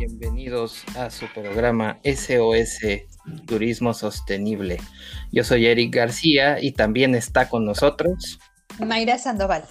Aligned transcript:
Bienvenidos 0.00 0.82
a 0.96 1.10
su 1.10 1.26
programa 1.26 2.00
SOS 2.04 2.78
Turismo 3.44 3.92
Sostenible. 3.92 4.78
Yo 5.30 5.44
soy 5.44 5.66
Eric 5.66 5.94
García 5.94 6.58
y 6.58 6.72
también 6.72 7.14
está 7.14 7.50
con 7.50 7.66
nosotros 7.66 8.38
Mayra 8.78 9.18
Sandoval. 9.18 9.64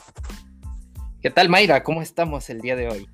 ¿Qué 1.23 1.31
tal 1.31 1.49
Mayra? 1.49 1.81
¿Cómo 1.81 2.03
estamos 2.03 2.51
el 2.51 2.61
día 2.61 2.75
de 2.75 2.89
hoy? 2.89 3.09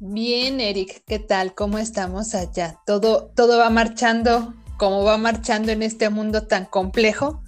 Bien, 0.00 0.58
Eric, 0.58 1.04
¿qué 1.06 1.20
tal? 1.20 1.54
¿Cómo 1.54 1.78
estamos 1.78 2.34
allá? 2.34 2.80
¿Todo, 2.84 3.30
todo 3.36 3.58
va 3.58 3.70
marchando 3.70 4.52
como 4.76 5.04
va 5.04 5.18
marchando 5.18 5.70
en 5.70 5.84
este 5.84 6.10
mundo 6.10 6.48
tan 6.48 6.64
complejo? 6.64 7.44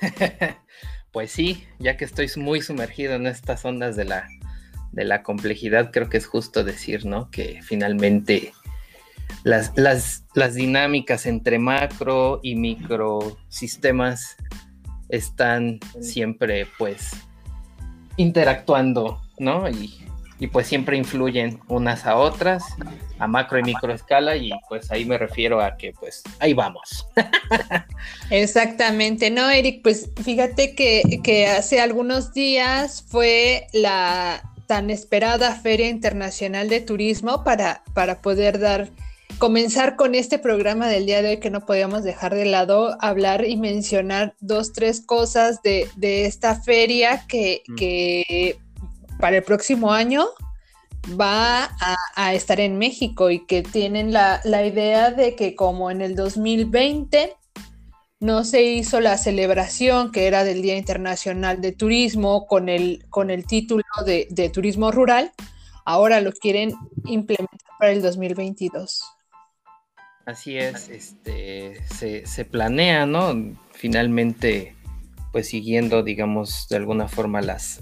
pues 1.12 1.30
sí, 1.30 1.64
ya 1.78 1.96
que 1.96 2.04
estoy 2.04 2.28
muy 2.34 2.60
sumergido 2.60 3.14
en 3.14 3.28
estas 3.28 3.64
ondas 3.64 3.94
de 3.94 4.04
la, 4.04 4.26
de 4.92 5.04
la 5.04 5.22
complejidad, 5.22 5.90
creo 5.90 6.08
que 6.08 6.18
es 6.18 6.26
justo 6.26 6.64
decir, 6.64 7.06
¿no? 7.06 7.30
Que 7.30 7.60
finalmente 7.62 8.52
las, 9.44 9.72
las, 9.76 10.24
las 10.34 10.54
dinámicas 10.54 11.26
entre 11.26 11.58
macro 11.58 12.40
y 12.42 12.54
micro 12.54 13.38
sistemas 13.48 14.36
están 15.08 15.80
siempre, 16.00 16.66
pues, 16.78 17.10
interactuando, 18.16 19.20
¿no? 19.38 19.68
Y 19.68 20.02
y 20.42 20.48
pues 20.48 20.66
siempre 20.66 20.96
influyen 20.96 21.60
unas 21.68 22.04
a 22.04 22.16
otras, 22.16 22.64
a 23.20 23.28
macro 23.28 23.60
y 23.60 23.62
micro 23.62 23.92
escala, 23.94 24.34
y 24.34 24.50
pues 24.68 24.90
ahí 24.90 25.04
me 25.04 25.16
refiero 25.16 25.62
a 25.62 25.76
que 25.76 25.92
pues 25.92 26.24
ahí 26.40 26.52
vamos. 26.52 27.06
Exactamente, 28.30 29.30
no, 29.30 29.48
Eric, 29.48 29.82
pues 29.84 30.10
fíjate 30.20 30.74
que, 30.74 31.20
que 31.22 31.46
hace 31.46 31.80
algunos 31.80 32.34
días 32.34 33.04
fue 33.06 33.68
la 33.72 34.51
tan 34.72 34.88
esperada 34.88 35.54
Feria 35.54 35.90
Internacional 35.90 36.70
de 36.70 36.80
Turismo 36.80 37.44
para, 37.44 37.82
para 37.92 38.22
poder 38.22 38.58
dar 38.58 38.88
comenzar 39.36 39.96
con 39.96 40.14
este 40.14 40.38
programa 40.38 40.88
del 40.88 41.04
día 41.04 41.20
de 41.20 41.28
hoy 41.28 41.40
que 41.40 41.50
no 41.50 41.66
podíamos 41.66 42.04
dejar 42.04 42.34
de 42.34 42.46
lado, 42.46 42.96
hablar 42.98 43.44
y 43.46 43.58
mencionar 43.58 44.34
dos, 44.40 44.72
tres 44.72 45.02
cosas 45.02 45.60
de, 45.60 45.90
de 45.96 46.24
esta 46.24 46.58
feria 46.58 47.26
que, 47.28 47.62
mm. 47.68 47.74
que 47.74 48.58
para 49.20 49.36
el 49.36 49.42
próximo 49.42 49.92
año 49.92 50.24
va 51.20 51.76
a, 52.16 52.32
estar 52.32 52.58
en 52.58 52.78
México 52.78 53.28
y 53.28 53.44
que 53.44 53.62
tienen 53.62 54.10
la, 54.10 54.40
idea 54.42 55.10
de 55.10 55.34
que 55.36 55.54
como 55.54 55.90
en 55.90 56.00
el 56.00 56.16
2020 56.16 57.36
no 58.22 58.44
se 58.44 58.62
hizo 58.62 59.00
la 59.00 59.18
celebración 59.18 60.12
que 60.12 60.28
era 60.28 60.44
del 60.44 60.62
Día 60.62 60.78
Internacional 60.78 61.60
de 61.60 61.72
Turismo 61.72 62.46
con 62.46 62.68
el, 62.68 63.04
con 63.10 63.30
el 63.30 63.44
título 63.44 63.82
de, 64.06 64.50
Turismo 64.54 64.92
Rural, 64.92 65.32
ahora 65.84 66.20
lo 66.20 66.30
quieren 66.30 66.72
implementar 67.04 67.58
para 67.80 67.90
el 67.90 68.00
2022. 68.00 69.02
Así 70.24 70.56
es, 70.56 70.88
este, 70.88 71.80
se, 72.24 72.44
planea, 72.44 73.06
¿no? 73.06 73.34
Finalmente, 73.72 74.76
pues 75.32 75.48
siguiendo, 75.48 76.04
digamos, 76.04 76.68
de 76.68 76.76
alguna 76.76 77.08
forma 77.08 77.42
las, 77.42 77.80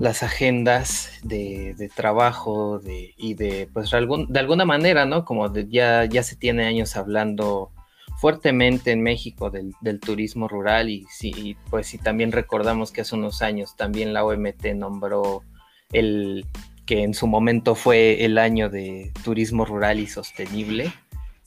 las 0.00 0.24
agendas 0.24 1.12
de, 1.22 1.88
trabajo 1.94 2.80
de, 2.80 3.14
y 3.16 3.34
de, 3.34 3.68
pues, 3.72 3.92
de 3.92 4.40
alguna 4.40 4.64
manera, 4.64 5.04
¿no? 5.04 5.24
Como 5.24 5.54
ya, 5.54 6.06
ya 6.06 6.24
se 6.24 6.34
tiene 6.34 6.66
años 6.66 6.96
hablando 6.96 7.70
fuertemente 8.18 8.90
en 8.90 9.00
México 9.00 9.50
del, 9.50 9.74
turismo 10.00 10.48
rural 10.48 10.90
y, 10.90 11.06
sí, 11.08 11.56
pues 11.70 11.86
si 11.86 11.98
también 11.98 12.32
recordamos 12.32 12.90
que 12.90 13.02
hace 13.02 13.14
unos 13.14 13.42
años 13.42 13.76
también 13.76 14.12
la 14.12 14.24
OMT 14.24 14.66
nombró 14.74 15.44
el 15.92 16.44
que 16.84 17.04
en 17.04 17.14
su 17.14 17.28
momento 17.28 17.76
fue 17.76 18.24
el 18.24 18.38
año 18.38 18.70
de 18.70 19.12
turismo 19.22 19.64
rural 19.64 20.00
y 20.00 20.08
sostenible, 20.08 20.92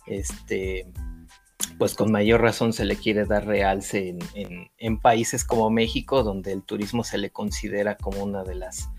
este, 0.07 0.85
pues 1.77 1.93
con 1.93 2.09
mayor 2.09 2.41
razón 2.41 2.71
se 2.71 2.85
le 2.85 2.95
quiere 2.95 3.25
dar 3.25 3.45
realce 3.45 4.15
en, 4.77 4.99
países 4.99 5.43
como 5.43 5.69
México, 5.69 6.23
donde 6.23 6.53
el 6.53 6.63
turismo 6.63 7.03
se 7.03 7.17
le 7.17 7.31
considera 7.31 7.97
como 7.97 8.23
una 8.23 8.43
de 8.43 8.55
las 8.55 8.89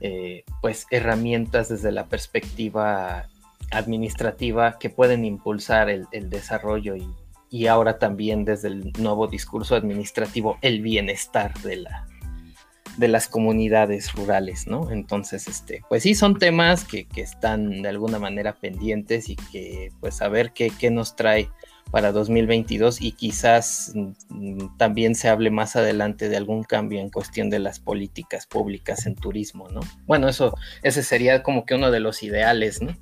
eh, 0.00 0.44
pues 0.60 0.86
herramientas 0.90 1.70
desde 1.70 1.90
la 1.90 2.06
perspectiva 2.06 3.28
administrativa 3.70 4.78
que 4.78 4.90
pueden 4.90 5.24
impulsar 5.24 5.88
el, 5.88 6.06
desarrollo 6.30 6.96
y, 6.96 7.08
y, 7.50 7.66
ahora 7.66 7.98
también 7.98 8.44
desde 8.44 8.68
el 8.68 8.92
nuevo 8.98 9.26
discurso 9.26 9.74
administrativo 9.74 10.58
el 10.62 10.80
bienestar 10.82 11.54
de 11.60 11.76
la 11.76 12.06
de 12.96 13.08
las 13.08 13.28
comunidades 13.28 14.12
rurales, 14.12 14.66
¿no? 14.66 14.90
Entonces, 14.90 15.48
este, 15.48 15.82
pues 15.88 16.02
sí, 16.02 16.14
son 16.14 16.38
temas 16.38 16.84
que, 16.84 17.06
que 17.06 17.22
están 17.22 17.82
de 17.82 17.88
alguna 17.88 18.18
manera 18.18 18.56
pendientes 18.56 19.28
y 19.28 19.36
que, 19.36 19.90
pues, 20.00 20.20
a 20.20 20.28
ver 20.28 20.52
qué, 20.52 20.70
qué 20.78 20.90
nos 20.90 21.16
trae 21.16 21.48
para 21.90 22.12
2022 22.12 23.00
y 23.00 23.12
quizás 23.12 23.92
mm, 23.94 24.76
también 24.76 25.14
se 25.14 25.28
hable 25.28 25.50
más 25.50 25.76
adelante 25.76 26.28
de 26.28 26.36
algún 26.36 26.62
cambio 26.62 27.00
en 27.00 27.10
cuestión 27.10 27.50
de 27.50 27.58
las 27.58 27.80
políticas 27.80 28.46
públicas 28.46 29.06
en 29.06 29.16
turismo, 29.16 29.68
¿no? 29.68 29.80
Bueno, 30.06 30.28
eso, 30.28 30.54
ese 30.82 31.02
sería 31.02 31.42
como 31.42 31.64
que 31.64 31.74
uno 31.74 31.90
de 31.90 32.00
los 32.00 32.22
ideales, 32.22 32.80
¿no? 32.80 32.94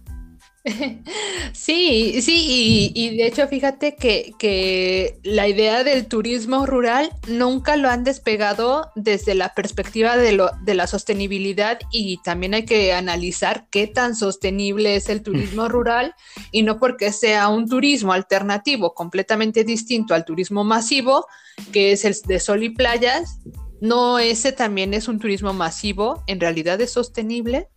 Sí, 1.53 2.21
sí, 2.23 2.93
y, 2.95 3.17
de 3.17 3.27
hecho 3.27 3.47
fíjate 3.49 3.97
que, 3.97 5.19
la 5.23 5.49
idea 5.49 5.85
del 5.85 6.07
turismo 6.07 6.67
rural 6.67 7.11
nunca 7.27 7.77
lo 7.77 7.89
han 7.89 8.05
despegado 8.05 8.91
desde 8.95 9.35
la 9.35 9.55
perspectiva 9.55 10.17
de, 10.17 10.33
lo, 10.33 10.51
de 10.63 10.75
la 10.75 10.87
sostenibilidad 10.87 11.79
y 11.91 12.21
también 12.23 12.55
hay 12.55 12.65
que 12.65 12.93
analizar 12.93 13.67
qué 13.71 13.87
tan 13.87 14.15
sostenible 14.15 14.97
es 14.97 15.09
el 15.09 15.23
turismo 15.23 15.69
rural 15.69 16.15
y 16.53 16.63
no 16.63 16.79
porque 16.79 17.13
sea 17.13 17.49
un 17.49 17.69
turismo 17.69 18.13
alternativo 18.13 18.95
completamente 18.95 19.65
distinto 19.65 20.15
al 20.15 20.25
turismo 20.25 20.65
masivo, 20.65 21.27
que 21.73 21.93
es 21.93 22.05
el 22.05 22.15
de 22.27 22.41
sol 22.41 22.63
y 22.63 22.71
playas, 22.71 23.39
no 23.81 24.19
ese 24.19 24.53
también 24.53 24.95
es 24.95 25.09
un 25.09 25.19
turismo 25.19 25.53
masivo, 25.53 26.23
en 26.27 26.41
realidad 26.41 26.81
es 26.81 26.93
sostenible. 26.93 27.69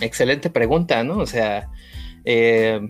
Excelente 0.00 0.50
pregunta, 0.50 1.04
¿no? 1.04 1.18
O 1.18 1.26
sea, 1.26 1.70
eh, 2.24 2.80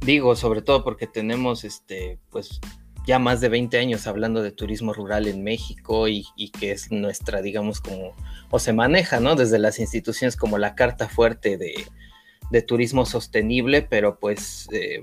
digo, 0.00 0.36
sobre 0.36 0.62
todo 0.62 0.84
porque 0.84 1.06
tenemos, 1.06 1.64
este, 1.64 2.18
pues, 2.30 2.60
ya 3.06 3.18
más 3.18 3.40
de 3.40 3.48
20 3.48 3.78
años 3.78 4.06
hablando 4.06 4.42
de 4.42 4.52
turismo 4.52 4.92
rural 4.92 5.26
en 5.26 5.42
México 5.42 6.08
y, 6.08 6.26
que 6.60 6.72
es 6.72 6.92
nuestra, 6.92 7.40
digamos, 7.40 7.80
como, 7.80 8.14
o 8.50 8.58
se 8.58 8.72
maneja, 8.72 9.18
¿no? 9.18 9.34
Desde 9.34 9.58
las 9.58 9.78
instituciones 9.78 10.36
como 10.36 10.58
la 10.58 10.74
Carta 10.74 11.08
Fuerte 11.08 11.56
de, 11.56 12.62
Turismo 12.62 13.06
Sostenible, 13.06 13.82
pero 13.82 14.18
pues 14.18 14.68
eh, 14.72 15.00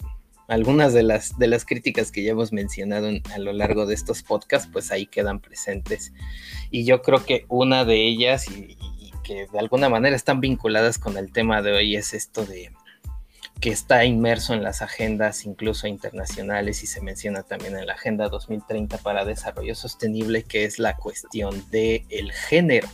algunas 0.47 0.93
de 0.93 1.03
las, 1.03 1.37
de 1.39 1.47
las 1.47 1.65
críticas 1.65 2.11
que 2.11 2.23
ya 2.23 2.31
hemos 2.31 2.53
mencionado 2.53 3.09
a 3.33 3.39
lo 3.39 3.53
largo 3.53 3.85
de 3.85 3.95
estos 3.95 4.21
podcasts, 4.23 4.69
pues 4.71 4.91
ahí 4.91 5.07
quedan 5.07 5.39
presentes. 5.39 6.13
Y 6.69 6.85
yo 6.85 7.01
creo 7.01 7.25
que 7.25 7.45
una 7.49 7.85
de 7.85 8.07
ellas, 8.07 8.49
y, 8.51 8.77
que 9.25 9.47
de 9.51 9.59
alguna 9.59 9.89
manera 9.89 10.15
están 10.15 10.39
vinculadas 10.39 10.97
con 10.97 11.17
el 11.17 11.31
tema 11.31 11.61
de 11.61 11.73
hoy 11.73 11.95
es 11.95 12.13
esto 12.13 12.45
de 12.45 12.71
que 13.59 13.71
está 13.71 14.05
inmerso 14.05 14.53
en 14.53 14.63
las 14.63 14.81
agendas 14.81 15.45
incluso 15.45 15.87
internacionales 15.87 16.83
y 16.83 16.87
se 16.87 17.01
menciona 17.01 17.43
también 17.43 17.77
en 17.77 17.87
la 17.87 17.93
Agenda 17.93 18.29
2030 18.29 18.97
para 18.99 19.25
Desarrollo 19.25 19.75
Sostenible, 19.75 20.43
que 20.43 20.65
es 20.65 20.77
la 20.77 20.95
cuestión 20.97 21.63
del 21.71 22.05
el 22.09 22.31
género. 22.31 22.87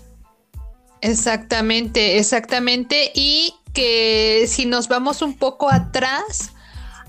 Exactamente, 1.02 2.18
exactamente. 2.18 3.12
Y 3.16 3.56
que 3.74 4.46
si 4.48 4.66
nos 4.66 4.88
vamos 4.88 5.22
un 5.24 5.36
poco 5.36 5.72
atrás, 5.72 6.54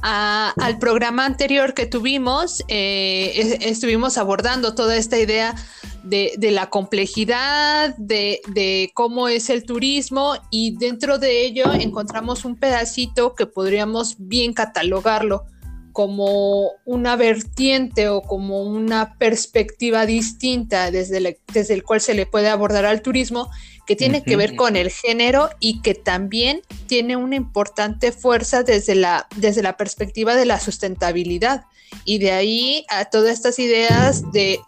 al 0.00 0.78
programa 0.78 1.26
anterior 1.26 1.74
que 1.74 1.86
tuvimos, 1.86 2.64
eh, 2.68 3.58
estuvimos 3.60 4.18
abordando 4.18 4.74
toda 4.74 4.96
esta 4.96 5.18
idea 5.18 5.54
de, 6.02 6.50
la 6.50 6.68
complejidad, 6.70 7.96
de, 7.96 8.90
cómo 8.94 9.28
es 9.28 9.50
el 9.50 9.64
turismo 9.64 10.34
y 10.50 10.76
dentro 10.76 11.18
de 11.18 11.44
ello 11.44 11.72
encontramos 11.72 12.44
un 12.44 12.56
pedacito 12.56 13.34
que 13.34 13.46
podríamos 13.46 14.16
bien 14.18 14.52
catalogarlo 14.52 15.44
como 15.92 16.72
una 16.84 17.16
vertiente 17.16 18.08
o 18.08 18.22
como 18.22 18.62
una 18.62 19.16
perspectiva 19.18 20.06
distinta 20.06 20.90
desde, 20.90 21.38
desde 21.52 21.74
el 21.74 21.84
cual 21.84 22.00
se 22.00 22.14
le 22.14 22.26
puede 22.26 22.48
abordar 22.48 22.84
al 22.84 23.02
turismo, 23.02 23.50
que 23.86 23.96
tiene 23.96 24.22
que 24.22 24.36
ver 24.36 24.54
con 24.54 24.76
el 24.76 24.90
género 24.90 25.50
y 25.58 25.82
que 25.82 25.94
también 25.94 26.62
tiene 26.86 27.16
una 27.16 27.36
importante 27.36 28.12
fuerza 28.12 28.62
desde 28.62 28.94
la, 28.94 29.26
desde 29.36 29.62
la 29.62 29.76
perspectiva 29.76 30.36
de 30.36 30.46
la 30.46 30.60
sustentabilidad. 30.60 31.64
Y 32.04 32.18
de 32.18 32.32
ahí 32.32 32.86
a 32.88 33.06
todas 33.06 33.32
estas 33.34 33.58
ideas 33.58 34.22
de, 34.32 34.58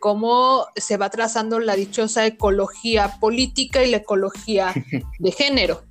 cómo 0.00 0.66
se 0.76 0.96
va 0.96 1.10
trazando 1.10 1.60
la 1.60 1.76
dichosa 1.76 2.26
ecología 2.26 3.18
política 3.20 3.84
y 3.84 3.90
la 3.90 3.98
ecología 3.98 4.74
de 5.18 5.32
género. 5.32 5.82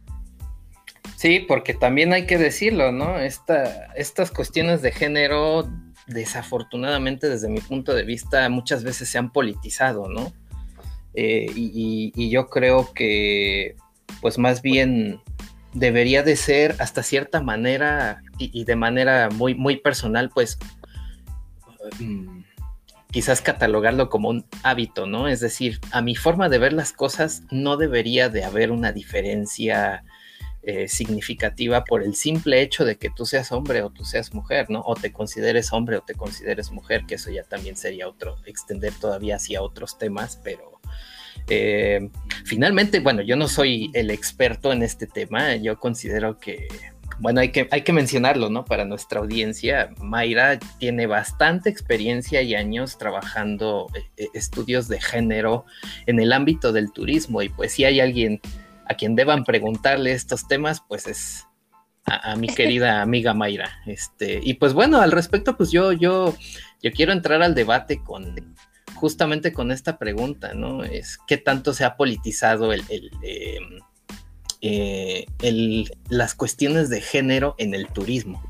Sí, 1.22 1.38
porque 1.38 1.76
también 1.76 2.14
hay 2.14 2.26
que 2.26 2.40
decirlo, 2.40 2.92
¿no? 2.92 3.20
estas 3.20 4.32
cuestiones 4.32 4.82
de 4.82 4.92
género, 4.92 5.70
desafortunadamente 6.08 7.30
desde 7.30 7.48
mi 7.48 7.60
punto 7.60 7.94
de 7.94 8.02
vista, 8.02 8.50
muchas 8.50 8.84
veces 8.84 9.08
se 9.08 9.20
han 9.20 9.32
politizado, 9.32 10.10
¿no? 10.10 10.34
Eh, 11.14 11.46
y, 11.56 12.30
yo 12.32 12.48
creo 12.48 12.92
que, 12.96 13.76
pues 14.20 14.40
más 14.40 14.64
bien 14.64 15.22
debería 15.74 16.24
de 16.24 16.36
ser 16.36 16.76
hasta 16.80 17.04
cierta 17.04 17.40
manera 17.40 18.24
y, 18.40 18.64
de 18.64 18.76
manera 18.76 19.30
muy, 19.30 19.54
muy 19.54 19.78
personal, 19.78 20.32
pues 20.34 20.58
mm, 22.00 22.42
quizás 23.12 23.42
catalogarlo 23.42 24.10
como 24.10 24.30
un 24.30 24.44
hábito, 24.64 25.06
¿no? 25.06 25.28
Es 25.28 25.40
decir, 25.40 25.80
a 25.92 26.02
mi 26.02 26.16
forma 26.16 26.50
de 26.50 26.58
ver 26.58 26.74
las 26.74 26.94
cosas 26.94 27.44
no 27.52 27.78
debería 27.78 28.28
de 28.28 28.44
haber 28.44 28.72
una 28.72 28.92
diferencia 28.92 30.04
eh, 30.64 30.88
significativa 30.88 31.84
por 31.84 32.04
el 32.04 32.16
simple 32.16 32.62
hecho 32.62 32.86
de 32.86 32.98
que 32.98 33.10
tú 33.10 33.26
seas 33.26 33.52
hombre 33.52 33.82
o 33.82 33.90
tú 33.90 34.06
seas 34.06 34.34
mujer, 34.34 34.70
¿no? 34.70 34.82
O 34.86 34.94
te 34.94 35.12
consideres 35.12 35.74
hombre 35.74 35.98
o 35.98 36.02
te 36.02 36.14
consideres 36.14 36.72
mujer, 36.72 37.06
que 37.08 37.16
eso 37.16 37.32
ya 37.32 37.44
también 37.44 37.76
sería 37.76 38.08
otro, 38.08 38.38
extender 38.46 38.94
todavía 38.94 39.38
hacia 39.38 39.62
otros 39.64 39.98
temas, 39.98 40.40
pero 40.44 40.80
eh, 41.48 42.10
finalmente, 42.46 43.00
bueno, 43.00 43.22
yo 43.22 43.36
no 43.36 43.48
soy 43.48 43.90
el 43.94 44.12
experto 44.12 44.72
en 44.72 44.84
este 44.84 45.08
tema, 45.08 45.56
yo 45.56 45.80
considero 45.80 46.38
que, 46.38 46.68
bueno, 47.20 47.42
hay 47.42 47.50
que, 47.50 47.68
hay 47.72 47.82
que 47.82 47.94
mencionarlo, 47.94 48.50
¿no? 48.50 48.64
Para 48.66 48.86
nuestra 48.86 49.20
audiencia, 49.20 49.90
Mayra 50.00 50.60
tiene 50.78 51.08
bastante 51.08 51.70
experiencia 51.70 52.42
y 52.42 52.56
años 52.56 52.98
trabajando 52.98 53.88
eh, 54.18 54.28
estudios 54.34 54.88
de 54.88 55.02
género 55.02 55.66
en 56.06 56.20
el 56.20 56.34
ámbito 56.34 56.72
del 56.72 56.92
turismo 56.92 57.42
y 57.42 57.50
pues 57.50 57.74
si 57.74 57.84
hay 57.84 58.00
alguien 58.00 58.42
a 58.88 58.94
quien 58.96 59.16
deban 59.16 59.44
preguntarle 59.44 60.12
estos 60.12 60.48
temas, 60.48 60.82
pues 60.88 61.08
es 61.08 61.48
a, 62.06 62.36
mi 62.36 62.48
querida 62.56 63.02
amiga 63.02 63.34
Mayra. 63.34 63.72
Este, 63.86 64.40
y 64.44 64.56
pues 64.56 64.74
bueno, 64.74 65.02
al 65.02 65.12
respecto, 65.12 65.58
pues 65.58 65.72
yo, 65.72 65.92
yo, 65.92 66.36
yo 66.82 66.92
quiero 66.92 67.12
entrar 67.12 67.42
al 67.42 67.56
debate 67.56 68.02
con, 68.04 68.56
justamente 68.96 69.54
con 69.54 69.72
esta 69.72 69.98
pregunta, 69.98 70.54
¿no? 70.54 70.84
Es 70.84 71.18
qué 71.28 71.38
tanto 71.38 71.74
se 71.74 71.86
ha 71.86 71.98
politizado 71.98 72.74
el, 72.74 72.84
em, 73.24 73.80
eh, 74.62 75.26
las 76.10 76.36
cuestiones 76.36 76.90
de 76.90 77.02
género 77.02 77.56
en 77.58 77.74
el 77.74 77.88
turismo. 77.88 78.44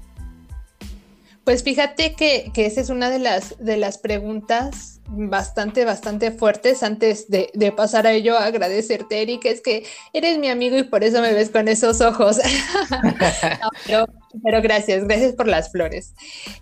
Pues 1.46 1.64
fíjate 1.64 2.16
que, 2.16 2.52
esa 2.54 2.82
es 2.82 2.90
una 2.90 3.10
de 3.10 3.20
las, 3.20 3.56
de 3.60 3.78
las 3.78 3.98
preguntas 3.98 4.91
bastante, 5.12 5.86
bastante 5.86 6.32
fuertes. 6.32 6.84
Antes 6.84 7.28
de, 7.30 7.74
pasar 7.76 8.08
a 8.08 8.14
ello, 8.14 8.38
agradecerte, 8.38 9.22
Eric, 9.22 9.46
es 9.46 9.62
que 9.62 9.86
eres 10.14 10.38
mi 10.40 10.50
amigo 10.50 10.78
y 10.78 10.84
por 10.84 11.04
eso 11.04 11.22
me 11.22 11.34
ves 11.34 11.50
con 11.50 11.68
esos 11.68 12.02
ojos. 12.02 12.40
pero, 13.86 14.62
gracias, 14.62 15.06
gracias 15.06 15.34
por 15.34 15.48
las 15.48 15.72
flores. 15.72 16.14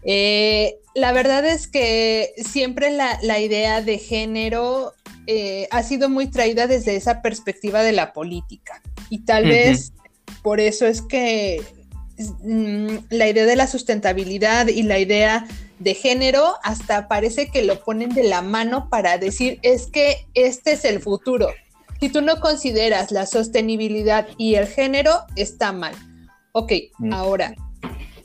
Eh, 0.04 0.75
la 0.96 1.12
verdad 1.12 1.46
es 1.46 1.68
que 1.68 2.34
siempre 2.38 2.92
la, 2.92 3.40
idea 3.40 3.81
de 3.81 3.98
género 4.00 4.94
eh, 5.28 5.68
ha 5.72 5.84
sido 5.84 6.10
muy 6.10 6.28
traída 6.28 6.68
desde 6.68 6.96
esa 6.96 7.22
perspectiva 7.22 7.84
de 7.84 7.94
la 7.94 8.12
política 8.12 8.81
y 9.10 9.19
tal 9.19 9.46
vez 9.46 9.94
por 10.42 10.60
eso 10.60 10.86
es 10.86 11.01
que 11.01 11.62
la 13.10 13.27
idea 13.30 13.45
de 13.45 13.56
la 13.56 13.68
sustentabilidad 13.68 14.68
y 14.68 14.83
la 14.83 15.00
idea 15.00 15.48
de 15.80 15.94
género 15.94 16.56
hasta 16.63 17.07
parece 17.07 17.50
que 17.50 17.63
lo 17.63 17.81
ponen 17.83 18.10
de 18.10 18.24
la 18.24 18.42
mano 18.42 18.89
para 18.89 19.18
decir 19.18 19.60
es 19.62 19.88
que 19.88 20.27
este 20.33 20.74
es 20.74 20.86
el 20.86 21.00
futuro. 21.00 21.50
Si 22.00 22.10
tú 22.10 22.21
no 22.21 22.39
consideras 22.39 23.12
la 23.12 23.25
sostenibilidad 23.25 24.27
y 24.38 24.56
el 24.56 24.68
género, 24.68 25.25
está 25.36 25.71
mal. 25.71 25.94
Ok, 26.51 26.71
mm. 26.98 27.13
ahora, 27.13 27.56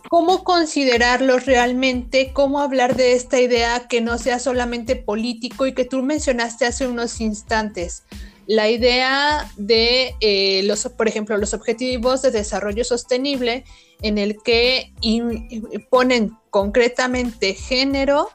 ¿cómo 0.09 0.45
considerarlos 0.45 1.47
realmente? 1.47 2.33
¿Cómo 2.33 2.61
hablar 2.61 2.97
de 2.97 3.15
esta 3.15 3.41
idea 3.41 3.87
que 3.89 4.01
no 4.01 4.19
sea 4.19 4.39
solamente 4.39 4.97
político 4.97 5.67
y 5.67 5.75
que 5.75 5.85
tú 5.85 6.03
mencionaste 6.03 6.67
hace 6.67 6.87
unos 6.87 7.21
instantes? 7.21 8.05
La 8.47 8.69
idea 8.69 9.51
de 9.57 10.15
eh, 10.21 10.63
los, 10.65 10.85
por 10.85 11.09
ejemplo, 11.09 11.37
los 11.39 11.55
objetivos 11.55 12.23
de 12.23 12.31
desarrollo 12.31 12.85
sostenible 12.85 13.65
en 14.03 14.19
el 14.19 14.37
que 14.43 14.93
ponen 15.91 16.37
concretamente 16.51 17.55
género 17.55 18.29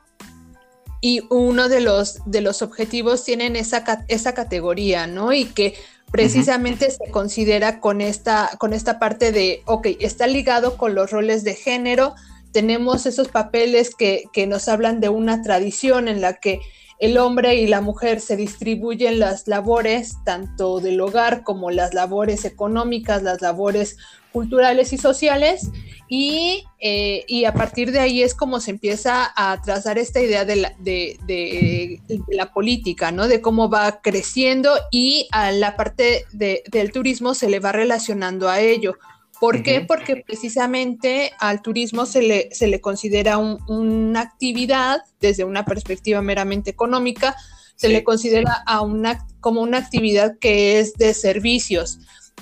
y 1.01 1.21
uno 1.29 1.69
de 1.69 1.81
los, 1.81 2.19
de 2.25 2.41
los 2.41 2.61
objetivos 2.61 3.23
tienen 3.23 3.55
esa, 3.55 3.83
esa 4.07 4.33
categoría, 4.33 5.07
¿no? 5.07 5.31
Y 5.31 5.45
que 5.45 5.75
precisamente 6.11 6.91
se 6.91 7.11
considera 7.11 7.79
con 7.79 8.01
esta, 8.01 8.51
con 8.57 8.73
esta 8.73 8.99
parte 8.99 9.31
de, 9.31 9.61
ok, 9.65 9.87
está 9.99 10.27
ligado 10.27 10.77
con 10.77 10.95
los 10.95 11.11
roles 11.11 11.43
de 11.43 11.55
género, 11.55 12.15
tenemos 12.51 13.05
esos 13.05 13.27
papeles 13.27 13.95
que, 13.95 14.23
que 14.33 14.47
nos 14.47 14.67
hablan 14.67 14.99
de 14.99 15.09
una 15.09 15.41
tradición 15.41 16.07
en 16.07 16.21
la 16.21 16.33
que 16.35 16.59
el 16.99 17.17
hombre 17.17 17.55
y 17.55 17.67
la 17.67 17.79
mujer 17.79 18.19
se 18.19 18.35
distribuyen 18.35 19.19
las 19.19 19.47
labores, 19.47 20.17
tanto 20.25 20.81
del 20.81 20.99
hogar 20.99 21.43
como 21.43 21.71
las 21.71 21.93
labores 21.93 22.43
económicas, 22.43 23.23
las 23.23 23.41
labores 23.41 23.97
culturales 24.33 24.91
y 24.91 24.97
sociales, 24.97 25.69
eh, 26.11 27.23
y, 27.27 27.45
a 27.45 27.53
partir 27.53 27.91
de 27.91 27.99
ahí 27.99 28.23
es 28.23 28.33
como 28.33 28.59
se 28.59 28.71
empieza 28.71 29.31
a 29.35 29.61
trazar 29.61 29.99
esta 29.99 30.19
idea 30.19 30.43
de 30.43 30.55
la, 30.55 30.73
de, 30.79 32.01
la, 32.29 32.51
política, 32.51 33.11
¿no? 33.11 33.27
De 33.27 33.41
cómo 33.41 33.69
va 33.69 34.01
creciendo 34.01 34.71
y 34.89 35.27
a 35.31 35.51
la 35.51 35.75
parte 35.75 36.25
del 36.31 36.91
turismo 36.91 37.35
se 37.35 37.49
le 37.49 37.59
va 37.59 37.71
relacionando 37.71 38.49
a 38.49 38.59
ello. 38.59 38.95
¿Por 39.39 39.63
qué? 39.63 39.81
Porque 39.81 40.17
precisamente 40.17 41.31
al 41.39 41.61
turismo 41.61 42.05
se 42.05 42.21
le, 42.21 42.49
se 42.51 42.67
le 42.67 42.81
considera 42.81 43.37
una 43.37 44.21
actividad 44.21 45.01
desde 45.21 45.45
una 45.45 45.65
perspectiva 45.65 46.21
meramente 46.21 46.69
económica, 46.69 47.35
se 47.75 47.87
le 47.87 48.03
considera 48.03 48.61
a 48.65 48.81
una, 48.81 49.25
como 49.39 49.61
una 49.61 49.77
actividad 49.77 50.37
que 50.39 50.79
es 50.79 50.93
de 50.95 51.13
servicios 51.13 51.99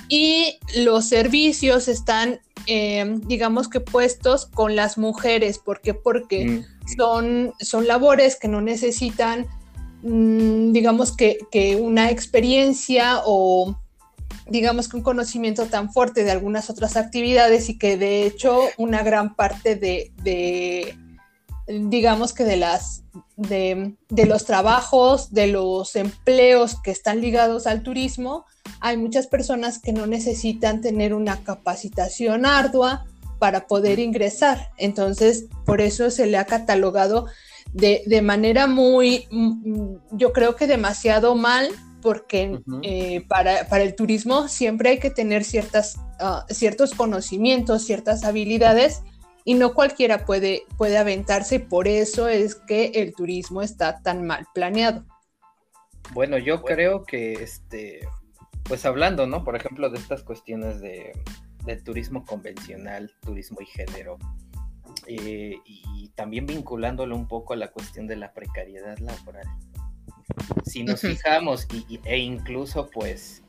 y 0.09 0.59
los 0.75 1.05
servicios 1.05 1.87
están, 1.87 2.39
eh, 2.65 3.19
digamos 3.25 3.67
que 3.67 3.79
puestos 3.79 4.45
con 4.45 4.75
las 4.75 4.97
mujeres. 4.97 5.59
¿Por 5.59 5.81
qué? 5.81 5.93
Porque 5.93 6.45
mm. 6.45 6.65
son, 6.97 7.53
son 7.59 7.87
labores 7.87 8.37
que 8.39 8.47
no 8.47 8.61
necesitan, 8.61 9.47
mm, 10.03 10.71
digamos 10.71 11.15
que, 11.15 11.37
una 11.79 12.09
experiencia 12.09 13.21
o 13.25 13.77
digamos 14.49 14.87
que 14.87 14.97
un 14.97 15.03
conocimiento 15.03 15.65
tan 15.65 15.91
fuerte 15.91 16.23
de 16.23 16.31
algunas 16.31 16.69
otras 16.69 16.97
actividades 16.97 17.69
y 17.69 17.77
que 17.77 17.97
de 17.97 18.25
hecho 18.25 18.59
una 18.77 19.03
gran 19.03 19.35
parte 19.35 19.75
de, 19.75 20.11
de 20.23 20.97
digamos 21.67 22.33
que 22.33 22.43
de 22.43 22.57
las 22.57 23.03
de, 23.35 23.95
de, 24.09 24.25
los 24.25 24.45
trabajos, 24.45 25.31
de 25.31 25.47
los 25.47 25.95
empleos 25.95 26.81
que 26.81 26.91
están 26.91 27.21
ligados 27.21 27.67
al 27.67 27.83
turismo, 27.83 28.45
hay 28.79 28.97
muchas 28.97 29.27
personas 29.27 29.79
que 29.79 29.93
no 29.93 30.07
necesitan 30.07 30.81
tener 30.81 31.13
una 31.13 31.43
capacitación 31.43 32.45
ardua 32.45 33.05
para 33.39 33.67
poder 33.67 33.99
ingresar. 33.99 34.71
Entonces, 34.77 35.45
por 35.65 35.81
eso 35.81 36.09
se 36.09 36.25
le 36.25 36.37
ha 36.37 36.45
catalogado 36.45 37.27
de, 37.73 38.21
manera 38.21 38.67
muy, 38.67 39.27
yo 40.11 40.33
creo 40.33 40.55
que 40.55 40.67
demasiado 40.67 41.35
mal, 41.35 41.69
porque 42.07 42.61
eh, 42.83 43.25
para, 43.27 43.59
el 43.83 43.93
turismo 43.93 44.47
siempre 44.47 44.91
hay 44.91 44.99
que 44.99 45.09
tener 45.09 45.43
ciertas, 45.43 45.99
ah, 46.21 46.45
ciertos 46.47 46.93
conocimientos, 46.93 47.83
ciertas 47.83 48.23
habilidades, 48.23 49.03
y 49.43 49.55
no 49.55 49.73
cualquiera 49.73 50.23
puede, 50.23 50.63
puede 50.77 50.97
aventarse, 50.97 51.55
y 51.55 51.59
por 51.59 51.85
eso 51.85 52.29
es 52.29 52.55
que 52.55 52.91
el 52.95 53.13
turismo 53.13 53.61
está 53.61 54.01
tan 54.03 54.25
mal 54.25 54.45
planeado. 54.53 55.03
Bueno, 56.13 56.37
yo 56.37 56.63
creo 56.63 57.03
que 57.03 57.33
este, 57.33 58.07
pues 58.63 58.85
hablando, 58.85 59.27
¿no? 59.27 59.43
Por 59.43 59.57
ejemplo, 59.57 59.89
de 59.89 59.97
estas 59.97 60.23
cuestiones 60.23 60.79
de, 60.79 61.11
turismo 61.83 62.23
convencional, 62.23 63.11
turismo 63.19 63.57
y 63.59 63.65
género, 63.65 64.17
eh, 65.07 65.57
y 65.65 66.07
también 66.15 66.45
vinculándolo 66.45 67.17
un 67.17 67.27
poco 67.27 67.51
a 67.51 67.57
la 67.57 67.69
cuestión 67.69 68.07
de 68.07 68.15
la 68.15 68.31
precariedad 68.31 68.97
laboral. 68.99 69.45
Si 70.77 70.83
nos 70.83 71.01
fijamos, 71.01 71.67
e 72.05 72.17
incluso 72.19 72.87
pues, 72.91 73.41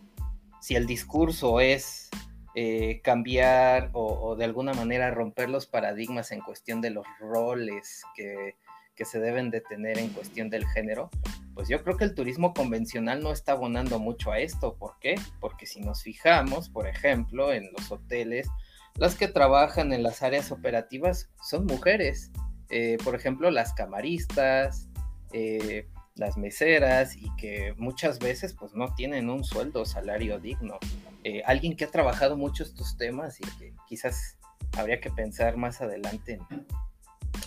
si 0.63 0.77
el 0.77 0.87
discurso 0.87 1.61
es 1.61 2.09
eh, 2.55 3.03
cambiar 3.05 3.91
o, 3.93 4.35
de 4.35 4.47
alguna 4.47 4.73
manera 4.73 5.11
romper 5.11 5.51
los 5.51 5.67
paradigmas 5.67 6.33
en 6.33 6.41
cuestión 6.41 6.81
de 6.81 6.89
los 6.89 7.05
roles 7.21 8.03
que, 8.17 8.57
que 8.95 9.05
se 9.05 9.21
deben 9.21 9.51
de 9.51 9.61
tener 9.61 9.99
en 9.99 10.09
cuestión 10.09 10.49
del 10.49 10.67
género, 10.69 11.11
pues 11.53 11.69
yo 11.69 11.85
creo 11.85 11.99
que 11.99 12.05
el 12.05 12.15
turismo 12.15 12.55
convencional 12.55 13.23
no 13.23 13.31
está 13.31 13.53
abonando 13.53 13.99
mucho 13.99 14.33
a 14.33 14.39
esto. 14.39 14.77
¿Por 14.77 14.99
qué? 14.99 15.17
Porque 15.39 15.67
si 15.67 15.81
nos 15.81 16.03
fijamos, 16.03 16.71
por 16.71 16.87
ejemplo, 16.87 17.53
en 17.53 17.71
los 17.77 17.93
hoteles, 17.93 18.49
las 18.95 19.17
que 19.17 19.29
trabajan 19.29 19.93
en 19.93 20.03
las 20.03 20.23
áreas 20.23 20.51
operativas 20.51 21.29
son 21.43 21.67
mujeres. 21.67 22.33
Eh, 22.71 22.97
por 23.05 23.15
ejemplo, 23.15 23.51
las 23.51 23.75
camaristas, 23.75 24.89
eh, 25.35 25.87
las 26.19 26.37
meseras 26.37 27.17
y 27.17 27.35
que 27.37 27.75
muchas 27.77 28.19
veces 28.19 28.55
pues 28.55 28.75
no 28.75 28.95
tienen 28.95 29.31
un 29.31 29.45
sueldo, 29.45 29.85
salario 29.85 30.39
digno. 30.39 30.79
Eh, 31.25 31.43
alguien 31.47 31.77
que 31.77 31.85
ha 31.85 31.91
trabajado 31.91 32.37
mucho 32.37 32.63
estos 32.63 32.97
temas 32.97 33.39
y 33.41 33.45
que 33.59 33.75
quizás 33.87 34.39
habría 34.77 35.01
que 35.01 35.11
pensar 35.11 35.57
más 35.57 35.81
adelante 35.81 36.41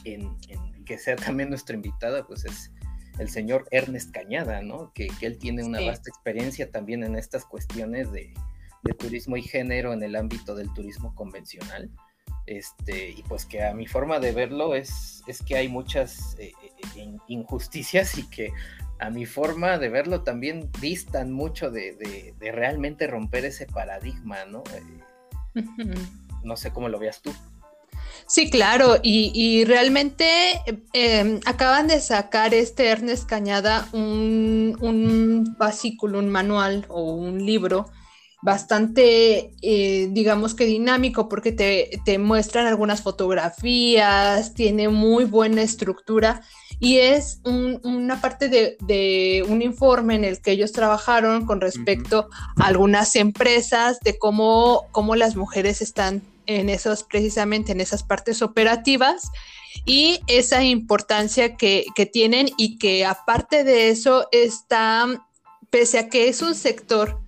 en 0.03 0.37
que 0.85 0.97
sea 0.97 1.15
también 1.15 1.49
nuestro 1.49 1.75
invitado, 1.75 2.25
pues 2.27 2.45
es 2.45 2.71
el 3.19 3.29
señor 3.29 3.67
Ernest 3.71 4.11
Cañada, 4.11 4.61
¿no? 4.61 4.91
Que, 4.93 5.09
él 5.21 5.37
tiene 5.37 5.63
una 5.63 5.81
vasta 5.81 6.09
experiencia 6.09 6.71
también 6.71 7.03
en 7.03 7.15
estas 7.15 7.45
cuestiones 7.45 8.11
de, 8.11 8.33
de 8.83 8.93
turismo 8.93 9.37
y 9.37 9.43
género 9.43 9.93
en 9.93 10.03
el 10.03 10.15
ámbito 10.15 10.55
del 10.55 10.73
turismo 10.73 11.13
convencional. 11.15 11.91
Este, 12.51 13.11
y 13.11 13.23
pues 13.29 13.45
que 13.45 13.63
a 13.63 13.73
mi 13.73 13.87
forma 13.87 14.19
de 14.19 14.33
verlo 14.33 14.75
es, 14.75 15.23
es 15.25 15.41
que 15.41 15.55
hay 15.55 15.69
muchas 15.69 16.35
eh, 16.37 16.51
eh, 16.97 17.15
injusticias 17.29 18.17
y 18.17 18.23
que 18.29 18.51
a 18.99 19.09
mi 19.09 19.25
forma 19.25 19.77
de 19.77 19.87
verlo 19.87 20.23
también 20.23 20.69
distan 20.81 21.31
mucho 21.31 21.71
de, 21.71 22.35
realmente 22.41 23.07
romper 23.07 23.45
ese 23.45 23.67
paradigma, 23.67 24.43
¿no? 24.43 24.63
Eh, 25.55 25.63
no 26.43 26.57
sé 26.57 26.71
cómo 26.73 26.89
lo 26.89 26.99
veas 26.99 27.21
tú. 27.21 27.31
Sí, 28.27 28.49
claro, 28.49 28.97
y, 29.01 29.63
realmente 29.63 30.25
em, 30.91 31.39
acaban 31.45 31.87
de 31.87 32.01
sacar 32.01 32.53
este 32.53 32.87
Ernest 32.87 33.29
Cañada 33.29 33.87
un, 33.93 34.77
un 34.81 35.55
un 36.01 36.29
manual 36.29 36.85
o 36.89 37.13
un 37.13 37.45
libro 37.45 37.89
bastante, 38.41 39.53
eh, 39.61 40.07
digamos 40.11 40.55
que 40.55 40.65
dinámico, 40.65 41.29
porque 41.29 41.51
te, 41.51 42.17
muestran 42.17 42.65
algunas 42.65 43.01
fotografías, 43.01 44.53
tiene 44.53 44.89
muy 44.89 45.25
buena 45.25 45.61
estructura 45.61 46.41
y 46.79 46.97
es 46.97 47.39
una 47.43 48.19
parte 48.19 48.49
de, 48.49 49.45
un 49.47 49.61
informe 49.61 50.15
en 50.15 50.23
el 50.23 50.41
que 50.41 50.51
ellos 50.51 50.71
trabajaron 50.71 51.45
con 51.45 51.61
respecto 51.61 52.27
a 52.57 52.65
algunas 52.65 53.15
empresas, 53.15 53.99
de 53.99 54.17
cómo, 54.17 54.87
cómo 54.91 55.15
las 55.15 55.35
mujeres 55.35 55.81
están 55.81 56.23
en 56.47 56.69
esos, 56.69 57.03
precisamente 57.03 57.71
en 57.71 57.81
esas 57.81 58.01
partes 58.01 58.41
operativas 58.41 59.29
y 59.85 60.19
esa 60.25 60.63
importancia 60.63 61.55
que, 61.55 61.85
que 61.95 62.07
tienen 62.07 62.49
y 62.57 62.79
que 62.79 63.05
aparte 63.05 63.63
de 63.63 63.89
eso 63.89 64.27
está, 64.31 65.05
pese 65.69 65.99
a 65.99 66.09
que 66.09 66.27
es 66.29 66.41
un 66.41 66.55
sector 66.55 67.20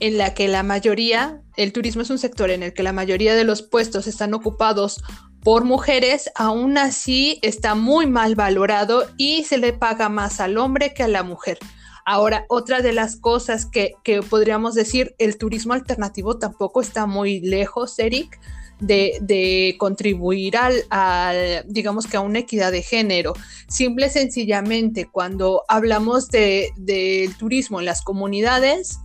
en 0.00 0.18
la 0.18 0.34
que 0.34 0.48
la 0.48 0.62
mayoría, 0.62 1.42
el 1.56 1.72
turismo 1.72 2.02
es 2.02 2.10
un 2.10 2.18
sector 2.18 2.50
en 2.50 2.62
el 2.62 2.72
que 2.72 2.82
la 2.82 2.92
mayoría 2.92 3.34
de 3.34 3.44
los 3.44 3.62
puestos 3.62 4.06
están 4.06 4.34
ocupados 4.34 5.02
por 5.42 5.64
mujeres, 5.64 6.30
aún 6.34 6.78
así 6.78 7.38
está 7.42 7.74
muy 7.74 8.06
mal 8.06 8.34
valorado 8.34 9.06
y 9.16 9.44
se 9.44 9.58
le 9.58 9.72
paga 9.72 10.08
más 10.08 10.40
al 10.40 10.58
hombre 10.58 10.92
que 10.94 11.04
a 11.04 11.08
la 11.08 11.22
mujer. 11.22 11.58
Ahora, 12.04 12.46
otra 12.48 12.80
de 12.80 12.92
las 12.92 13.16
cosas 13.16 13.66
que, 13.66 13.92
podríamos 14.30 14.74
decir, 14.74 15.14
el 15.18 15.36
turismo 15.36 15.74
alternativo 15.74 16.38
tampoco 16.38 16.80
está 16.80 17.04
muy 17.04 17.40
lejos, 17.40 17.98
Eric, 17.98 18.40
de, 18.80 19.76
contribuir 19.78 20.56
al, 20.56 21.64
digamos 21.66 22.06
que 22.06 22.16
a 22.16 22.20
una 22.20 22.38
equidad 22.38 22.72
de 22.72 22.80
género. 22.80 23.34
Simple 23.68 24.08
sencillamente, 24.08 25.04
cuando 25.04 25.64
hablamos 25.68 26.28
del 26.28 27.36
turismo 27.38 27.78
en 27.80 27.84
las 27.84 28.00
comunidades, 28.00 29.00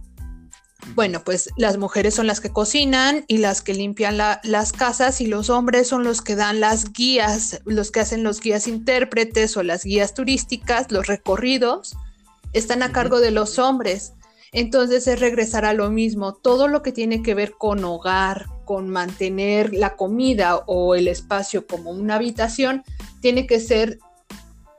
bueno, 0.96 1.24
pues 1.24 1.50
las 1.58 1.78
mujeres 1.78 2.14
son 2.14 2.28
las 2.28 2.40
que 2.40 2.52
cocinan 2.52 3.26
y 3.28 3.38
las 3.38 3.62
que 3.62 3.74
limpian 3.74 4.18
las 4.18 4.74
casas 4.74 5.22
y 5.22 5.28
los 5.28 5.50
hombres 5.50 5.88
son 5.88 6.04
los 6.04 6.22
que 6.22 6.36
dan 6.36 6.60
las 6.60 6.92
guías, 6.92 7.62
los 7.66 7.92
que 7.92 8.02
hacen 8.02 8.24
los 8.24 8.40
guías 8.40 8.68
intérpretes 8.68 9.58
o 9.58 9.64
las 9.64 9.84
guías 9.84 10.14
turísticas, 10.14 10.92
los 10.92 11.08
recorridos, 11.08 11.96
están 12.54 12.84
a 12.84 12.92
cargo 12.92 13.20
de 13.20 13.32
los 13.32 13.60
hombres. 13.60 14.14
Entonces 14.52 15.08
es 15.08 15.20
regresar 15.20 15.66
a 15.66 15.74
lo 15.74 15.90
mismo, 15.90 16.34
todo 16.34 16.68
lo 16.68 16.84
que 16.84 16.92
tiene 16.92 17.24
que 17.24 17.34
ver 17.34 17.54
con 17.54 17.84
hogar, 17.84 18.46
con 18.66 18.88
mantener 18.88 19.74
la 19.74 19.96
comida 19.96 20.58
o 20.68 20.94
el 20.94 21.08
espacio 21.08 21.66
como 21.66 21.90
una 21.90 22.16
habitación, 22.16 22.84
tiene 23.20 23.48
que 23.48 23.60
ser 23.60 23.98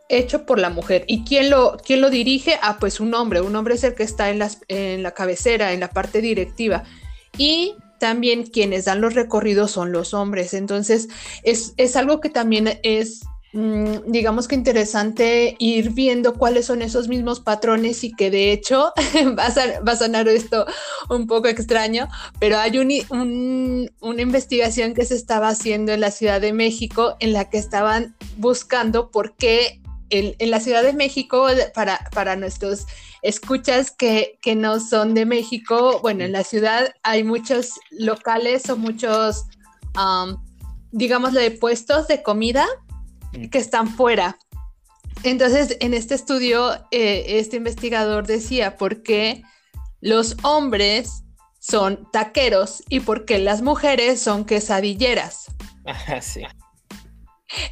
hecho 0.08 0.46
por 0.46 0.58
la 0.58 0.70
mujer. 0.70 1.04
¿Y 1.06 1.25
quién 1.25 1.50
lo, 1.50 1.76
quién 1.84 2.00
lo 2.00 2.11
dirige? 2.11 2.58
Ah, 2.62 2.78
pues 2.78 3.00
un 3.00 3.14
hombre. 3.14 3.40
Un 3.40 3.56
hombre 3.56 3.75
es 3.75 3.84
el 3.84 3.94
que 3.94 4.02
está 4.02 4.30
en, 4.30 4.38
las, 4.38 4.61
en 4.68 5.02
la 5.02 5.12
cabecera, 5.12 5.73
en 5.73 5.80
la 5.80 5.90
parte 5.90 6.20
directiva. 6.20 6.84
Y 7.37 7.75
también 7.99 8.44
quienes 8.44 8.84
dan 8.84 9.00
los 9.00 9.14
recorridos 9.14 9.70
son 9.70 9.92
los 9.92 10.14
hombres. 10.14 10.54
Entonces, 10.54 11.08
es, 11.42 11.96
algo 11.96 12.20
que 12.20 12.28
también 12.28 12.78
es, 12.82 13.23
mm, 13.54 14.11
digamos 14.11 14.46
que 14.46 14.54
interesante 14.56 15.56
ir 15.58 15.90
viendo 15.92 16.34
cuáles 16.34 16.66
son 16.66 16.82
esos 16.82 17.08
mismos 17.08 17.40
patrones 17.40 18.04
y 18.04 18.12
que 18.12 18.30
de 18.30 18.52
hecho 18.52 18.92
va, 19.38 19.46
a, 19.46 19.96
sonar 19.96 20.28
esto 20.28 20.66
un 21.08 21.26
poco 21.26 21.49
extraño, 21.49 22.08
pero 22.38 22.58
hay 22.58 22.78
una 22.78 24.23
investigación 24.23 24.92
que 24.92 25.06
se 25.06 25.14
estaba 25.14 25.49
haciendo 25.49 25.92
en 25.92 26.00
la 26.00 26.11
Ciudad 26.11 26.42
de 26.42 26.52
México 26.52 27.16
en 27.20 27.32
la 27.32 27.49
que 27.49 27.58
estaban 27.58 28.16
buscando 28.37 29.11
por 29.11 29.34
qué 29.37 29.80
en, 30.38 30.50
la 30.50 30.61
Ciudad 30.61 30.83
de 30.83 30.92
México, 30.92 31.47
para, 31.75 31.99
para 32.12 32.37
nuestros 32.37 32.87
escuchas 33.25 33.90
que, 33.90 34.38
no 34.56 34.78
son 34.80 35.14
de 35.14 35.25
México, 35.25 35.99
bueno, 36.02 36.25
en 36.25 36.33
la 36.33 36.44
ciudad 36.44 36.94
hay 37.02 37.25
muchos 37.25 37.80
locales 37.90 38.68
o 38.68 38.76
muchos, 38.76 39.47
um, 39.97 40.37
digamos, 40.92 41.33
de 41.33 41.50
puestos 41.50 42.06
de 42.06 42.23
comida 42.23 42.66
que 43.50 43.59
están 43.59 43.88
fuera. 43.88 44.38
Entonces, 45.23 45.78
en 45.80 45.94
este 45.94 46.14
estudio, 46.14 46.75
eh, 46.90 47.38
este 47.38 47.56
investigador 47.56 48.26
decía 48.26 48.76
por 48.76 49.02
qué 49.02 49.42
los 50.00 50.37
hombres 50.42 51.25
son 51.59 52.06
taqueros 52.12 52.83
y 52.90 53.00
por 53.00 53.25
qué 53.25 53.38
las 53.38 53.62
mujeres 53.62 54.21
son 54.21 54.44
quesadilleras. 54.44 55.47
sí. 56.21 56.42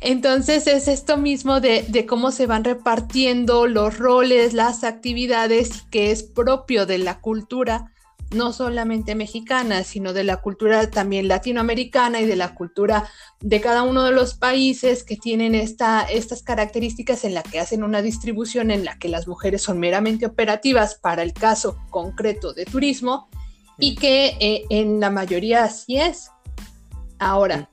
Entonces 0.00 0.66
es 0.66 0.88
esto 0.88 1.16
mismo 1.16 1.60
de, 1.60 2.06
cómo 2.08 2.30
se 2.30 2.46
van 2.46 2.64
repartiendo 2.64 3.66
los 3.66 3.98
roles, 3.98 4.52
las 4.52 4.84
actividades 4.84 5.82
que 5.90 6.10
es 6.10 6.22
propio 6.22 6.86
de 6.86 6.98
la 6.98 7.20
cultura, 7.20 7.92
no 8.30 8.52
solamente 8.52 9.14
mexicana, 9.14 9.84
sino 9.84 10.12
de 10.12 10.24
la 10.24 10.38
cultura 10.38 10.90
también 10.90 11.28
latinoamericana 11.28 12.20
y 12.20 12.26
de 12.26 12.36
la 12.36 12.54
cultura 12.54 13.08
de 13.40 13.60
cada 13.60 13.82
uno 13.82 14.04
de 14.04 14.12
los 14.12 14.34
países 14.34 15.04
que 15.04 15.16
tienen 15.16 15.54
esta, 15.54 16.02
estas 16.02 16.42
características 16.42 17.24
en 17.24 17.34
la 17.34 17.42
que 17.42 17.60
hacen 17.60 17.84
una 17.84 18.00
distribución 18.00 18.70
en 18.70 18.84
la 18.84 18.98
que 18.98 19.08
las 19.08 19.28
mujeres 19.28 19.62
son 19.62 19.78
meramente 19.78 20.24
operativas 20.24 20.94
para 20.94 21.22
el 21.22 21.34
caso 21.34 21.76
concreto 21.90 22.54
de 22.54 22.64
turismo 22.64 23.28
y 23.78 23.96
que 23.96 24.36
eh, 24.40 24.64
en 24.70 25.00
la 25.00 25.10
mayoría 25.10 25.64
así 25.64 25.98
es. 25.98 26.30
Ahora, 27.18 27.68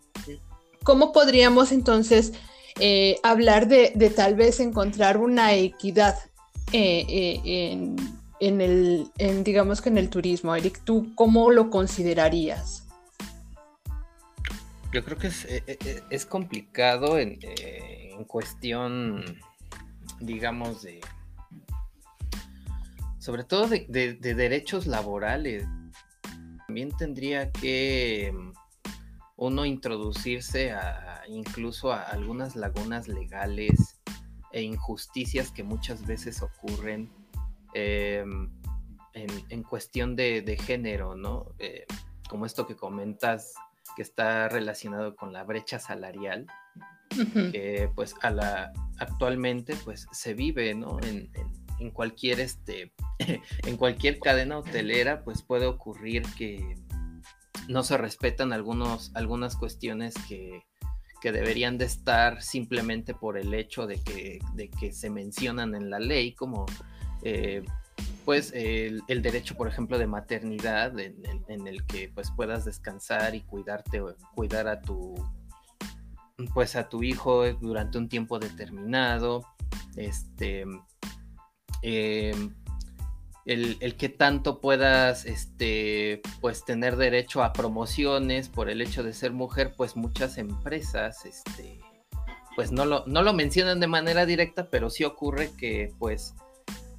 ¿Cómo 0.89 1.11
podríamos 1.11 1.71
entonces 1.71 2.33
eh, 2.79 3.17
hablar 3.21 3.67
de, 3.67 3.91
tal 4.15 4.33
vez 4.33 4.59
encontrar 4.59 5.17
una 5.17 5.53
equidad 5.53 6.17
eh, 6.73 7.05
eh, 7.07 7.95
en, 8.39 8.59
el, 8.59 9.11
digamos 9.43 9.81
que 9.81 9.89
en 9.89 9.99
el 9.99 10.09
turismo? 10.09 10.55
Eric, 10.55 10.81
¿tú 10.83 11.11
cómo 11.13 11.51
lo 11.51 11.69
considerarías? 11.69 12.87
Yo 14.91 15.05
creo 15.05 15.15
que 15.19 15.29
es, 16.09 16.25
complicado 16.25 17.19
en, 17.19 17.37
cuestión, 18.25 19.23
digamos, 20.19 20.81
de, 20.81 21.01
sobre 23.19 23.43
todo 23.43 23.67
de 23.67 24.15
derechos 24.17 24.87
laborales. 24.87 25.67
También 26.65 26.89
tendría 26.97 27.51
que 27.51 28.33
uno 29.39 29.65
introducirse 29.65 30.71
a, 30.73 31.23
incluso 31.29 31.93
a 31.93 32.01
algunas 32.01 32.57
lagunas 32.57 33.07
legales 33.07 34.01
e 34.51 34.61
injusticias 34.61 35.51
que 35.51 35.63
muchas 35.63 36.05
veces 36.05 36.41
ocurren 36.41 37.09
em, 37.73 38.51
en, 39.13 39.63
cuestión 39.63 40.15
de, 40.15 40.57
género, 40.61 41.15
¿no? 41.15 41.53
Eh, 41.57 41.85
como 42.27 42.45
esto 42.45 42.67
que 42.67 42.75
comentas 42.75 43.53
que 43.95 44.01
está 44.01 44.49
relacionado 44.49 45.15
con 45.15 45.31
la 45.31 45.43
brecha 45.43 45.79
salarial, 45.79 46.45
que 47.51 47.89
pues 47.95 48.15
a 48.21 48.31
la, 48.31 48.73
actualmente 48.97 49.73
pues 49.85 50.07
se 50.11 50.33
vive, 50.33 50.75
¿no? 50.75 50.99
En, 51.01 51.31
en 51.79 51.91
cualquier 51.91 52.41
este, 52.41 52.91
en 53.65 53.77
cualquier 53.77 54.19
cadena 54.19 54.57
hotelera 54.57 55.23
pues 55.23 55.43
puede 55.43 55.65
ocurrir 55.65 56.23
que 56.37 56.75
no 57.69 57.83
se 57.83 57.97
respetan 57.97 58.51
algunos, 58.51 59.11
algunas 59.13 59.55
cuestiones 59.55 60.15
que, 60.27 60.63
deberían 61.21 61.77
de 61.77 61.85
estar 61.85 62.41
simplemente 62.41 63.13
por 63.13 63.37
el 63.37 63.53
hecho 63.53 63.85
de 63.85 64.01
que, 64.01 64.39
de 64.53 64.69
que 64.69 64.93
se 64.93 65.09
mencionan 65.09 65.75
en 65.75 65.89
la 65.89 65.99
ley, 65.99 66.33
como 66.33 66.65
eh, 67.23 67.63
pues 68.25 68.51
el, 68.55 69.03
derecho, 69.07 69.55
por 69.55 69.67
ejemplo, 69.67 69.99
de 69.99 70.07
maternidad, 70.07 70.97
en, 70.97 71.67
el 71.67 71.85
que 71.85 72.09
pues 72.09 72.31
puedas 72.31 72.65
descansar 72.65 73.35
y 73.35 73.41
cuidarte, 73.41 74.01
cuidar 74.33 74.67
a 74.67 74.81
tu 74.81 75.13
pues 76.53 76.77
a 76.77 76.87
tu 76.87 77.03
hijo 77.03 77.51
durante 77.53 77.97
un 77.97 78.07
tiempo 78.07 78.39
determinado. 78.39 79.43
Este 79.97 80.63
eh, 81.81 82.33
el, 83.45 83.95
que 83.97 84.09
tanto 84.09 84.59
puedas 84.59 85.25
este, 85.25 86.21
pues 86.41 86.65
tener 86.65 86.97
derecho 86.97 87.43
a 87.43 87.53
promociones 87.53 88.49
por 88.49 88.69
el 88.69 88.81
hecho 88.81 89.03
de 89.03 89.13
ser 89.13 89.31
mujer, 89.31 89.73
pues 89.75 89.95
muchas 89.95 90.37
empresas 90.37 91.25
este, 91.25 91.79
pues 92.55 92.71
no 92.71 92.85
lo, 92.85 93.05
no 93.07 93.23
lo 93.23 93.33
mencionan 93.33 93.79
de 93.79 93.87
manera 93.87 94.25
directa, 94.25 94.69
pero 94.69 94.89
sí 94.89 95.03
ocurre 95.03 95.51
que 95.57 95.93
pues 95.97 96.35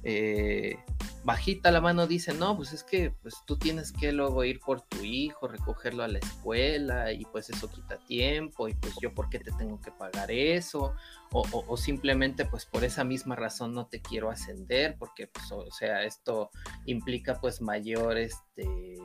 eh, 0.03 0.79
bajita 1.23 1.69
la 1.69 1.79
mano 1.79 2.07
dice, 2.07 2.33
no, 2.33 2.57
pues 2.57 2.73
es 2.73 2.83
que 2.83 3.11
pues 3.21 3.35
tú 3.45 3.57
tienes 3.57 3.91
que 3.91 4.11
luego 4.11 4.43
ir 4.43 4.59
por 4.59 4.81
tu 4.81 5.03
hijo, 5.03 5.47
recogerlo 5.47 6.03
a 6.03 6.07
la 6.07 6.17
escuela 6.17 7.11
y 7.11 7.25
pues 7.25 7.51
eso 7.51 7.69
quita 7.69 7.97
tiempo 8.05 8.67
y 8.67 8.73
pues 8.73 8.95
yo 8.99 9.13
por 9.13 9.29
qué 9.29 9.37
te 9.37 9.51
tengo 9.51 9.79
que 9.79 9.91
pagar 9.91 10.31
eso 10.31 10.95
o, 11.31 11.77
simplemente 11.77 12.45
pues 12.45 12.65
por 12.65 12.83
esa 12.83 13.03
misma 13.03 13.35
razón 13.35 13.73
no 13.73 13.85
te 13.87 14.01
quiero 14.01 14.31
ascender 14.31 14.95
porque 14.97 15.27
pues 15.27 15.51
o, 15.51 15.69
sea 15.71 16.03
esto 16.03 16.49
implica 16.85 17.39
pues 17.39 17.61
mayor 17.61 18.17
este 18.17 18.97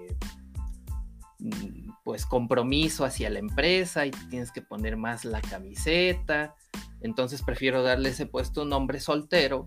mm, 1.38 1.90
pues 2.02 2.24
compromiso 2.24 3.04
hacia 3.04 3.28
la 3.28 3.38
empresa 3.38 4.06
y 4.06 4.10
tienes 4.30 4.50
que 4.50 4.62
poner 4.62 4.96
más 4.96 5.24
la 5.24 5.42
camiseta. 5.42 6.54
Entonces 7.00 7.42
prefiero 7.42 7.82
darle 7.82 8.08
ese 8.08 8.26
puesto 8.26 8.62
a 8.62 8.64
un 8.64 8.72
hombre 8.72 9.00
soltero 9.00 9.66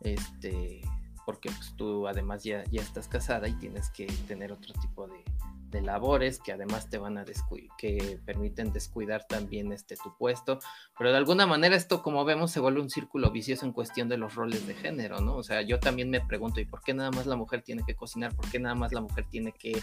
este 0.00 0.82
porque 1.28 1.50
pues, 1.50 1.74
tú 1.76 2.08
además 2.08 2.42
ya, 2.42 2.64
ya 2.70 2.80
estás 2.80 3.06
casada 3.06 3.48
y 3.48 3.52
tienes 3.52 3.90
que 3.90 4.06
tener 4.26 4.50
otro 4.50 4.72
tipo 4.80 5.06
de, 5.06 5.82
labores 5.82 6.40
que 6.40 6.52
además 6.52 6.88
te 6.88 6.96
van 6.96 7.18
a 7.18 7.24
descuidar, 7.26 7.68
que 7.76 8.18
permiten 8.24 8.72
descuidar 8.72 9.26
también 9.28 9.70
este 9.70 9.96
tu 9.96 10.16
puesto, 10.16 10.58
pero 10.96 11.10
de 11.10 11.18
alguna 11.18 11.46
manera 11.46 11.76
esto 11.76 12.02
como 12.02 12.24
vemos 12.24 12.50
se 12.50 12.60
vuelve 12.60 12.80
un 12.80 12.88
círculo 12.88 13.30
vicioso 13.30 13.66
en 13.66 13.74
cuestión 13.74 14.08
de 14.08 14.16
los 14.16 14.36
roles 14.36 14.66
de 14.66 14.72
género, 14.72 15.20
¿no? 15.20 15.36
O 15.36 15.42
sea, 15.42 15.60
yo 15.60 15.78
también 15.78 16.08
me 16.08 16.22
pregunto, 16.22 16.60
¿y 16.60 16.64
por 16.64 16.80
qué 16.80 16.94
nada 16.94 17.10
más 17.10 17.26
la 17.26 17.36
mujer 17.36 17.60
tiene 17.60 17.82
que 17.86 17.94
cocinar? 17.94 18.34
¿Por 18.34 18.50
qué 18.50 18.58
nada 18.58 18.74
más 18.74 18.94
la 18.94 19.02
mujer 19.02 19.26
tiene 19.28 19.52
que, 19.52 19.78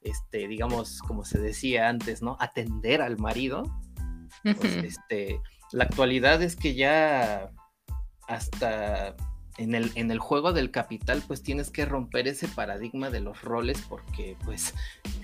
este, 0.00 0.46
digamos, 0.46 1.00
como 1.00 1.24
se 1.24 1.40
decía 1.40 1.88
antes, 1.88 2.22
¿no? 2.22 2.36
Atender 2.38 3.02
al 3.02 3.18
marido. 3.18 3.64
Pues, 4.44 4.76
este, 4.84 5.40
la 5.72 5.82
actualidad 5.82 6.40
es 6.40 6.54
que 6.54 6.76
ya 6.76 7.50
hasta 8.28 9.16
en 9.56 9.74
el, 9.74 9.90
en 9.94 10.10
el 10.10 10.18
juego 10.18 10.52
del 10.52 10.70
capital, 10.70 11.22
pues 11.26 11.42
tienes 11.42 11.70
que 11.70 11.84
romper 11.84 12.28
ese 12.28 12.48
paradigma 12.48 13.10
de 13.10 13.20
los 13.20 13.42
roles, 13.42 13.80
porque 13.88 14.36
pues 14.44 14.74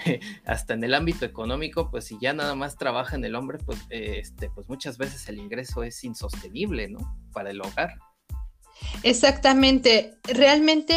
hasta 0.45 0.75
en 0.75 0.85
el 0.85 0.95
ámbito 0.95 1.25
económico, 1.25 1.91
pues 1.91 2.05
si 2.05 2.19
ya 2.21 2.33
nada 2.33 2.55
más 2.55 2.77
trabaja 2.77 3.17
en 3.17 3.25
el 3.25 3.35
hombre, 3.35 3.59
pues, 3.59 3.81
este, 3.91 4.51
pues 4.51 4.69
muchas 4.69 4.99
veces 4.99 5.29
el 5.29 5.39
ingreso 5.39 5.83
es 5.83 6.03
insostenible, 6.05 6.89
¿no? 6.89 7.17
Para 7.33 7.51
el 7.51 7.61
hogar. 7.61 7.99
Exactamente. 9.03 10.15
Realmente, 10.25 10.97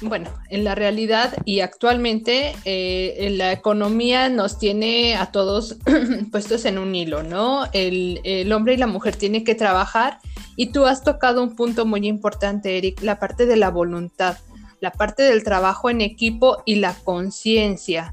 bueno, 0.00 0.30
en 0.50 0.64
la 0.64 0.74
realidad 0.74 1.34
y 1.44 1.60
actualmente 1.60 2.54
eh, 2.64 3.28
la 3.36 3.52
economía 3.52 4.28
nos 4.28 4.58
tiene 4.58 5.16
a 5.16 5.26
todos 5.26 5.76
puestos 6.32 6.64
en 6.64 6.78
un 6.78 6.94
hilo, 6.94 7.22
¿no? 7.22 7.66
El, 7.72 8.20
el 8.24 8.52
hombre 8.52 8.74
y 8.74 8.76
la 8.76 8.86
mujer 8.86 9.16
tienen 9.16 9.44
que 9.44 9.54
trabajar 9.54 10.18
y 10.56 10.72
tú 10.72 10.86
has 10.86 11.04
tocado 11.04 11.42
un 11.42 11.54
punto 11.54 11.86
muy 11.86 12.06
importante, 12.06 12.78
Eric, 12.78 13.00
la 13.02 13.18
parte 13.18 13.46
de 13.46 13.56
la 13.56 13.70
voluntad, 13.70 14.36
la 14.80 14.90
parte 14.90 15.22
del 15.22 15.44
trabajo 15.44 15.90
en 15.90 16.00
equipo 16.00 16.62
y 16.66 16.76
la 16.76 16.94
conciencia. 16.94 18.12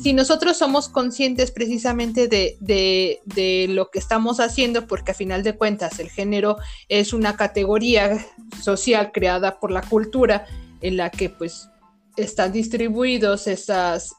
Si 0.00 0.12
nosotros 0.12 0.56
somos 0.56 0.88
conscientes 0.88 1.50
precisamente 1.50 2.28
de, 2.28 3.68
lo 3.70 3.90
que 3.90 3.98
estamos 3.98 4.38
haciendo, 4.38 4.86
porque 4.86 5.10
a 5.10 5.14
final 5.14 5.42
de 5.42 5.56
cuentas 5.56 5.98
el 5.98 6.08
género 6.08 6.56
es 6.88 7.12
una 7.12 7.36
categoría 7.36 8.24
social 8.62 9.10
creada 9.12 9.58
por 9.58 9.72
la 9.72 9.82
cultura 9.82 10.46
en 10.80 10.96
la 10.96 11.10
que 11.10 11.30
pues 11.30 11.68
están 12.16 12.52
distribuidos 12.52 13.46
eh, 13.48 13.58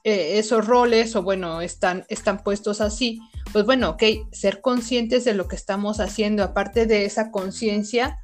esos 0.03 0.65
roles 0.65 1.15
o 1.15 1.23
bueno, 1.23 1.61
están, 1.61 2.05
están 2.09 2.43
puestos 2.43 2.81
así, 2.81 3.19
pues 3.53 3.65
bueno, 3.65 3.91
ok, 3.91 4.03
ser 4.31 4.61
conscientes 4.61 5.23
de 5.23 5.33
lo 5.33 5.47
que 5.47 5.55
estamos 5.55 5.99
haciendo, 5.99 6.43
aparte 6.43 6.85
de 6.85 7.05
esa 7.05 7.31
conciencia, 7.31 8.19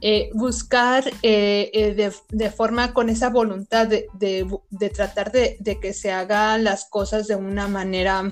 eh, 0.00 0.30
buscar 0.34 1.04
eh, 1.22 2.12
de, 2.28 2.50
forma 2.50 2.92
con 2.92 3.08
esa 3.08 3.30
voluntad 3.30 3.86
de, 3.86 4.90
tratar 4.92 5.30
de, 5.30 5.78
que 5.80 5.92
se 5.92 6.10
hagan 6.10 6.64
las 6.64 6.86
cosas 6.86 7.28
de 7.28 7.36
una 7.36 7.68
manera 7.68 8.24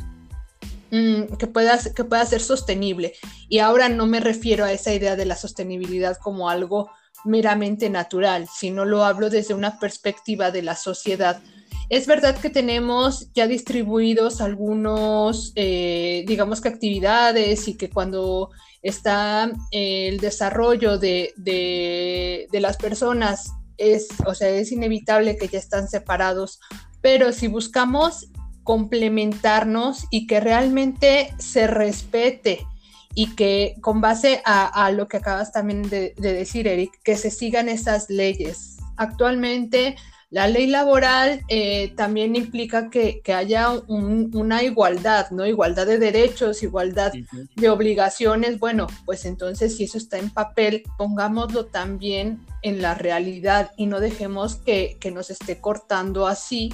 mm, 0.90 1.37
que, 1.38 1.46
pueda, 1.46 1.79
que 1.94 2.05
pueda 2.05 2.26
ser 2.26 2.40
sostenible. 2.40 3.14
Y 3.48 3.61
ahora 3.61 3.88
no 3.88 4.07
me 4.07 4.20
refiero 4.20 4.64
a 4.64 4.72
esa 4.72 4.92
idea 4.92 5.14
de 5.14 5.26
la 5.26 5.37
sostenibilidad 5.37 6.16
como 6.16 6.50
algo 6.50 6.90
meramente 7.24 7.90
natural, 7.90 8.48
sino 8.53 8.85
lo 8.85 9.05
hablo 9.05 9.31
desde 9.31 9.55
una 9.55 9.79
perspectiva 9.79 10.50
de 10.50 10.62
la 10.62 10.76
sociedad. 10.76 11.40
Es 11.88 12.07
verdad 12.07 12.38
que 12.38 12.50
tenemos 12.50 13.33
ya 13.33 13.46
distribuidos 13.46 14.40
algunos, 14.40 15.53
eh, 15.57 16.24
digamos 16.26 16.61
que 16.61 16.68
actividades 16.68 17.66
y 17.66 17.76
que 17.76 17.90
cuando 17.90 18.50
está 18.83 19.51
el 19.71 20.19
desarrollo 20.19 20.99
de, 20.99 21.33
de, 21.37 22.49
las 22.61 22.77
personas 22.77 23.53
es, 23.77 24.09
o 24.27 24.35
sea, 24.35 24.49
es 24.49 24.73
inevitable 24.73 25.37
que 25.37 25.49
ya 25.49 25.59
están 25.59 25.88
separados, 25.88 26.61
pero 27.01 27.33
si 27.33 27.47
buscamos 27.47 28.31
complementarnos 28.62 30.07
y 30.11 30.27
que 30.27 30.40
realmente 30.40 31.35
se 31.38 31.66
respete 31.66 32.66
y 33.14 33.35
que 33.35 33.75
con 33.81 34.01
base 34.01 34.43
a, 34.45 34.90
lo 34.93 35.09
que 35.09 35.16
acabas 35.16 35.53
también 35.53 35.83
de, 35.83 36.14
decir, 36.16 36.69
Eric, 36.69 36.93
que 37.03 37.16
se 37.16 37.31
sigan 37.31 37.69
esas 37.69 38.09
leyes. 38.09 38.77
Actualmente 38.97 39.97
la 40.31 40.47
ley 40.47 40.69
laboral 40.69 41.43
eh, 41.49 41.93
también 41.97 42.37
implica 42.37 42.88
que, 42.88 43.21
haya 43.35 43.71
una 43.88 44.62
igualdad, 44.62 45.31
¿no? 45.33 45.45
Igualdad 45.45 45.88
de 45.88 45.99
derechos, 45.99 46.62
igualdad 46.62 47.12
de 47.57 47.69
obligaciones. 47.69 48.61
Bueno, 48.61 48.87
pues 49.05 49.25
entonces 49.25 49.77
si 49.77 49.85
eso 49.85 49.99
está 49.99 50.19
en 50.19 50.31
papel, 50.31 50.85
pongámoslo 50.97 51.66
también 51.66 52.47
en 52.62 52.81
la 52.81 52.95
realidad 52.95 53.73
y 53.77 53.87
no 53.87 53.99
dejemos 53.99 54.55
que, 54.55 54.99
nos 55.12 55.31
esté 55.31 55.61
cortando 55.61 56.29
así 56.29 56.73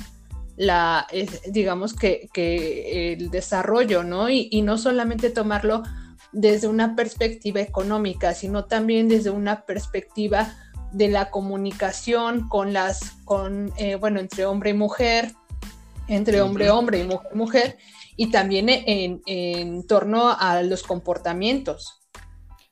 la, 0.58 1.06
digamos 1.46 1.94
que, 1.94 2.28
el 3.14 3.30
desarrollo, 3.30 4.02
¿no? 4.02 4.28
Y, 4.28 4.48
y 4.50 4.60
no 4.60 4.76
solamente 4.76 5.30
tomarlo 5.30 5.82
desde 6.32 6.66
una 6.66 6.94
perspectiva 6.94 7.62
económica, 7.62 8.34
sino 8.34 8.66
también 8.66 9.08
desde 9.08 9.30
una 9.30 9.64
perspectiva 9.64 10.54
de 10.92 11.08
la 11.08 11.30
comunicación 11.30 12.48
con 12.48 12.72
las, 12.72 13.12
con, 13.24 13.72
eh, 13.76 13.96
bueno, 13.96 14.20
entre 14.20 14.46
hombre 14.46 14.70
y 14.70 14.74
mujer, 14.74 15.32
entre 16.08 16.40
hombre, 16.40 16.70
hombre 16.70 17.00
y 17.00 17.04
mujer, 17.04 17.34
mujer, 17.34 17.78
y 18.16 18.30
también 18.30 18.66
en, 18.68 19.86
torno 19.86 20.30
a 20.30 20.62
los 20.62 20.82
comportamientos. 20.82 22.00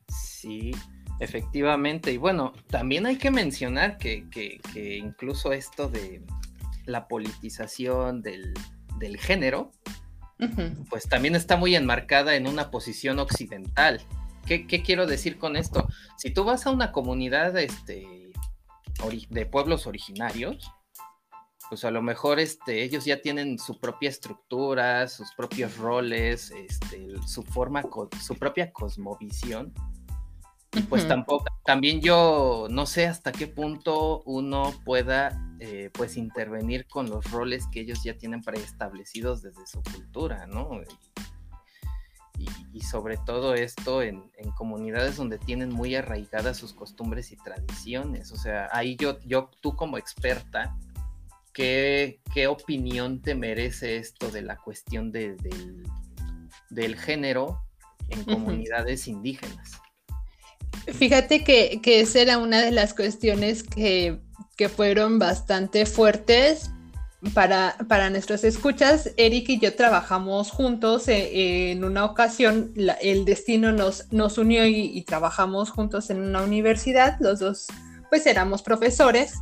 Sí, 0.08 0.72
efectivamente. 1.20 2.12
Y 2.12 2.16
bueno, 2.16 2.52
también 2.68 3.06
hay 3.06 3.16
que 3.16 3.30
mencionar 3.30 3.98
que, 3.98 4.24
incluso 4.74 5.52
esto 5.52 5.88
de 5.88 6.22
la 6.86 7.08
politización 7.08 8.22
del, 8.22 8.54
del 8.98 9.18
género, 9.18 9.72
pues 10.90 11.08
también 11.08 11.34
está 11.34 11.56
muy 11.56 11.74
enmarcada 11.74 12.34
en 12.36 12.46
una 12.46 12.70
posición 12.70 13.18
occidental. 13.18 14.00
¿Qué, 14.46 14.66
quiero 14.66 15.06
decir 15.06 15.38
con 15.38 15.56
esto? 15.56 15.86
Si 16.16 16.30
tú 16.30 16.44
vas 16.44 16.66
a 16.66 16.70
una 16.70 16.92
comunidad 16.92 17.56
este, 17.58 18.32
de 19.30 19.46
pueblos 19.46 19.86
originarios, 19.86 20.70
pues 21.68 21.84
a 21.84 21.90
lo 21.90 22.02
mejor 22.02 22.38
este, 22.40 22.82
ellos 22.82 23.04
ya 23.04 23.20
tienen 23.20 23.58
su 23.58 23.80
propia 23.80 24.10
estructura, 24.10 25.08
sus 25.08 25.32
propios 25.34 25.76
roles, 25.78 26.50
este, 26.50 27.14
su 27.26 27.42
forma, 27.42 27.82
su 28.20 28.34
propia 28.36 28.72
cosmovisión 28.72 29.72
pues 30.88 31.06
tampoco, 31.06 31.44
también 31.64 32.00
yo 32.00 32.66
no 32.70 32.86
sé 32.86 33.06
hasta 33.06 33.32
qué 33.32 33.46
punto 33.46 34.22
uno 34.24 34.72
pueda 34.84 35.40
eh, 35.60 35.90
pues 35.92 36.16
intervenir 36.16 36.86
con 36.86 37.08
los 37.08 37.30
roles 37.30 37.66
que 37.68 37.80
ellos 37.80 38.02
ya 38.02 38.16
tienen 38.16 38.42
preestablecidos 38.42 39.42
desde 39.42 39.66
su 39.66 39.82
cultura, 39.82 40.46
¿no? 40.46 40.80
Y, 40.82 41.13
sobre 42.80 43.16
todo 43.16 43.54
esto 43.54 44.02
en, 44.02 44.30
comunidades 44.56 45.16
donde 45.16 45.38
tienen 45.38 45.70
muy 45.70 45.94
arraigadas 45.94 46.56
sus 46.56 46.72
costumbres 46.72 47.32
y 47.32 47.36
tradiciones. 47.36 48.30
O 48.32 48.36
sea, 48.36 48.68
ahí 48.72 48.96
yo, 48.96 49.18
yo 49.20 49.50
tú 49.60 49.74
como 49.74 49.98
experta, 49.98 50.76
¿qué, 51.52 52.20
qué 52.32 52.46
opinión 52.46 53.20
te 53.20 53.34
merece 53.34 53.96
esto 53.96 54.30
de 54.30 54.42
la 54.42 54.56
cuestión 54.56 55.10
del, 55.10 55.36
del 56.70 56.96
género 56.96 57.62
en 58.08 58.24
comunidades 58.24 59.08
indígenas? 59.08 59.80
Fíjate 60.92 61.44
que, 61.44 61.80
esa 61.84 62.20
era 62.20 62.38
una 62.38 62.60
de 62.60 62.70
las 62.70 62.94
cuestiones 62.94 63.62
que, 63.62 64.20
fueron 64.76 65.18
bastante 65.18 65.84
fuertes 65.84 66.70
para, 67.32 67.76
para 67.88 68.10
nuestras 68.10 68.44
escuchas. 68.44 69.10
Eric 69.16 69.48
y 69.48 69.58
yo 69.58 69.74
trabajamos 69.74 70.50
juntos 70.50 71.08
eh, 71.08 71.72
en 71.72 71.84
una 71.84 72.04
ocasión, 72.04 72.72
el 73.00 73.24
destino 73.24 73.72
nos, 73.72 74.12
nos 74.12 74.38
unió 74.38 74.66
y, 74.66 75.02
trabajamos 75.02 75.70
juntos 75.70 76.10
en 76.10 76.20
una 76.20 76.42
universidad, 76.42 77.16
los 77.20 77.38
dos 77.38 77.66
pues 78.10 78.26
éramos 78.26 78.62
profesores 78.62 79.34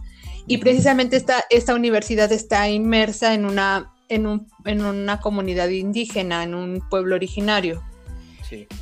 y 0.47 0.59
precisamente 0.59 1.16
esta, 1.16 1.45
esta 1.51 1.75
universidad 1.75 2.33
está 2.33 2.68
inmersa 2.68 3.35
en 3.35 3.45
una, 3.45 3.92
en, 4.09 4.27
un, 4.27 4.49
en 4.64 4.85
una 4.85 5.21
comunidad 5.21 5.68
indígena, 5.68 6.42
en 6.42 6.55
un 6.55 6.83
pueblo 6.88 7.14
originario. 7.14 7.83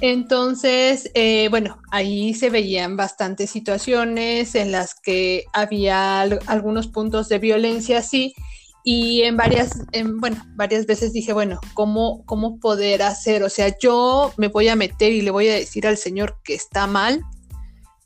Entonces, 0.01 1.11
eh, 1.15 1.49
bueno, 1.49 1.79
ahí 1.93 2.35
se 2.35 2.51
veían 2.51 2.97
bastantes 2.97 3.51
situaciones 3.51 4.57
en 4.57 4.73
las 4.73 4.95
que 4.95 5.45
había 5.53 6.23
algunos 6.23 6.89
puntos 6.89 7.29
de 7.29 7.39
violencia, 7.39 8.03
sí, 8.03 8.35
y 8.83 9.23
en 9.23 9.37
varias, 9.37 9.83
en, 9.93 10.21
bueno, 10.21 10.43
varias 10.55 10.87
veces 10.87 11.13
dije, 11.13 11.33
bueno, 11.33 11.61
¿cómo, 11.75 12.25
¿cómo 12.25 12.59
poder 12.59 13.03
hacer? 13.03 13.43
O 13.43 13.51
sea, 13.51 13.77
yo 13.79 14.33
me 14.37 14.49
voy 14.49 14.69
a 14.69 14.77
meter 14.77 15.13
y 15.13 15.21
le 15.21 15.31
voy 15.31 15.49
a 15.49 15.55
decir 15.55 15.87
al 15.87 15.99
Señor 15.99 16.39
que 16.43 16.55
está 16.55 16.87
mal. 16.87 17.23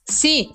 Sí, 0.07 0.53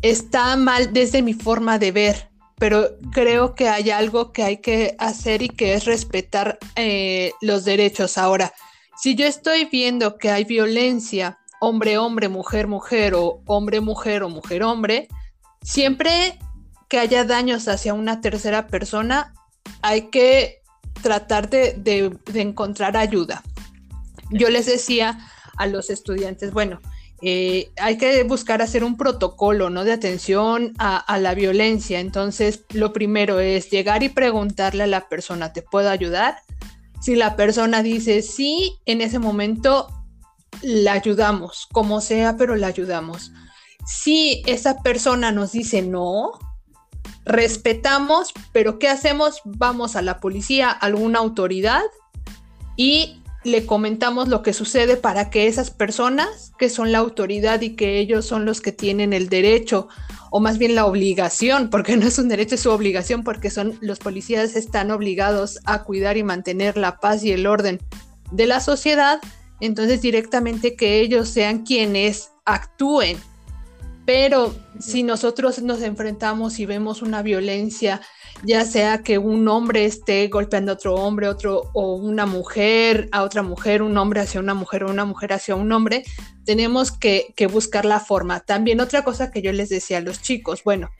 está 0.00 0.56
mal 0.56 0.92
desde 0.92 1.22
mi 1.22 1.34
forma 1.34 1.78
de 1.78 1.92
ver, 1.92 2.30
pero 2.58 2.96
creo 3.12 3.54
que 3.54 3.68
hay 3.68 3.90
algo 3.90 4.32
que 4.32 4.42
hay 4.42 4.56
que 4.58 4.96
hacer 4.98 5.42
y 5.42 5.48
que 5.48 5.74
es 5.74 5.84
respetar 5.84 6.58
eh, 6.76 7.32
los 7.42 7.64
derechos. 7.64 8.16
Ahora, 8.16 8.52
si 8.96 9.14
yo 9.14 9.26
estoy 9.26 9.66
viendo 9.66 10.16
que 10.16 10.30
hay 10.30 10.44
violencia, 10.44 11.38
hombre, 11.60 11.98
hombre, 11.98 12.28
mujer, 12.28 12.66
mujer, 12.66 13.14
o 13.14 13.42
hombre, 13.46 13.80
mujer, 13.80 14.22
o 14.22 14.30
mujer, 14.30 14.62
hombre, 14.62 15.08
siempre 15.62 16.38
que 16.94 17.00
haya 17.00 17.24
daños 17.24 17.66
hacia 17.66 17.92
una 17.92 18.20
tercera 18.20 18.68
persona, 18.68 19.34
hay 19.82 20.10
que 20.10 20.62
tratar 21.02 21.50
de, 21.50 22.16
encontrar 22.34 22.96
ayuda. 22.96 23.42
Yo 24.30 24.48
les 24.48 24.66
decía 24.66 25.18
a 25.56 25.66
los 25.66 25.90
estudiantes, 25.90 26.52
bueno, 26.52 26.80
eh, 27.20 27.72
hay 27.78 27.98
que 27.98 28.22
buscar 28.22 28.62
hacer 28.62 28.84
un 28.84 28.96
protocolo 28.96 29.70
¿no? 29.70 29.82
de 29.82 29.90
atención 29.90 30.72
a, 30.78 30.96
a, 30.98 31.18
la 31.18 31.34
violencia. 31.34 31.98
Entonces, 31.98 32.62
lo 32.72 32.92
primero 32.92 33.40
es 33.40 33.70
llegar 33.70 34.04
y 34.04 34.08
preguntarle 34.08 34.84
a 34.84 34.86
la 34.86 35.08
persona, 35.08 35.52
¿te 35.52 35.62
puedo 35.62 35.90
ayudar? 35.90 36.36
Si 37.00 37.16
la 37.16 37.34
persona 37.34 37.82
dice 37.82 38.22
sí, 38.22 38.78
en 38.86 39.00
ese 39.00 39.18
momento 39.18 39.88
la 40.62 40.92
ayudamos, 40.92 41.66
como 41.72 42.00
sea, 42.00 42.36
pero 42.36 42.54
la 42.54 42.68
ayudamos. 42.68 43.32
Si 43.84 44.44
esa 44.46 44.80
persona 44.80 45.32
nos 45.32 45.50
dice 45.50 45.82
no, 45.82 46.38
respetamos, 47.24 48.32
pero 48.52 48.78
¿qué 48.78 48.88
hacemos? 48.88 49.40
Vamos 49.44 49.96
a 49.96 50.02
la 50.02 50.20
policía, 50.20 50.70
alguna 50.70 51.18
autoridad 51.18 51.82
y 52.76 53.20
le 53.44 53.66
comentamos 53.66 54.28
lo 54.28 54.42
que 54.42 54.54
sucede 54.54 54.96
para 54.96 55.28
que 55.28 55.46
esas 55.46 55.70
personas, 55.70 56.52
que 56.58 56.70
son 56.70 56.92
la 56.92 56.98
autoridad 56.98 57.60
y 57.60 57.76
que 57.76 57.98
ellos 57.98 58.24
son 58.24 58.46
los 58.46 58.62
que 58.62 58.72
tienen 58.72 59.12
el 59.12 59.28
derecho, 59.28 59.88
o 60.30 60.40
más 60.40 60.56
bien 60.58 60.74
la 60.74 60.86
obligación, 60.86 61.68
porque 61.68 61.96
no 61.96 62.06
es 62.06 62.18
un 62.18 62.28
derecho, 62.28 62.54
es 62.54 62.62
su 62.62 62.70
obligación, 62.70 63.22
porque 63.22 63.50
son 63.50 63.78
los 63.82 63.98
policías 63.98 64.56
están 64.56 64.90
obligados 64.90 65.60
a 65.64 65.84
cuidar 65.84 66.16
y 66.16 66.22
mantener 66.22 66.78
la 66.78 66.98
paz 66.98 67.22
y 67.22 67.32
el 67.32 67.46
orden 67.46 67.80
de 68.32 68.46
la 68.46 68.60
sociedad, 68.60 69.20
entonces 69.60 70.00
directamente 70.00 70.74
que 70.74 71.00
ellos 71.00 71.28
sean 71.28 71.64
quienes 71.64 72.30
actúen 72.46 73.18
pero 74.04 74.54
si 74.78 75.02
nosotros 75.02 75.62
nos 75.62 75.82
enfrentamos 75.82 76.58
y 76.58 76.66
vemos 76.66 77.02
una 77.02 77.22
violencia, 77.22 78.00
ya 78.42 78.64
sea 78.64 79.02
que 79.02 79.18
un 79.18 79.46
hombre 79.48 79.84
esté 79.86 80.28
golpeando 80.28 80.72
a 80.72 80.74
otro 80.74 80.94
hombre, 80.94 81.28
otro 81.28 81.70
o 81.72 81.94
una 81.94 82.26
mujer 82.26 83.08
a 83.12 83.22
otra 83.22 83.42
mujer, 83.42 83.82
un 83.82 83.96
hombre 83.96 84.20
hacia 84.20 84.40
una 84.40 84.54
mujer 84.54 84.84
o 84.84 84.90
una 84.90 85.04
mujer 85.04 85.32
hacia 85.32 85.54
un 85.54 85.72
hombre, 85.72 86.04
tenemos 86.44 86.92
que, 86.92 87.32
que 87.36 87.46
buscar 87.46 87.84
la 87.84 88.00
forma. 88.00 88.40
También 88.40 88.80
otra 88.80 89.04
cosa 89.04 89.30
que 89.30 89.40
yo 89.40 89.52
les 89.52 89.70
decía 89.70 89.98
a 89.98 90.02
los 90.02 90.20
chicos, 90.20 90.62
bueno, 90.64 90.90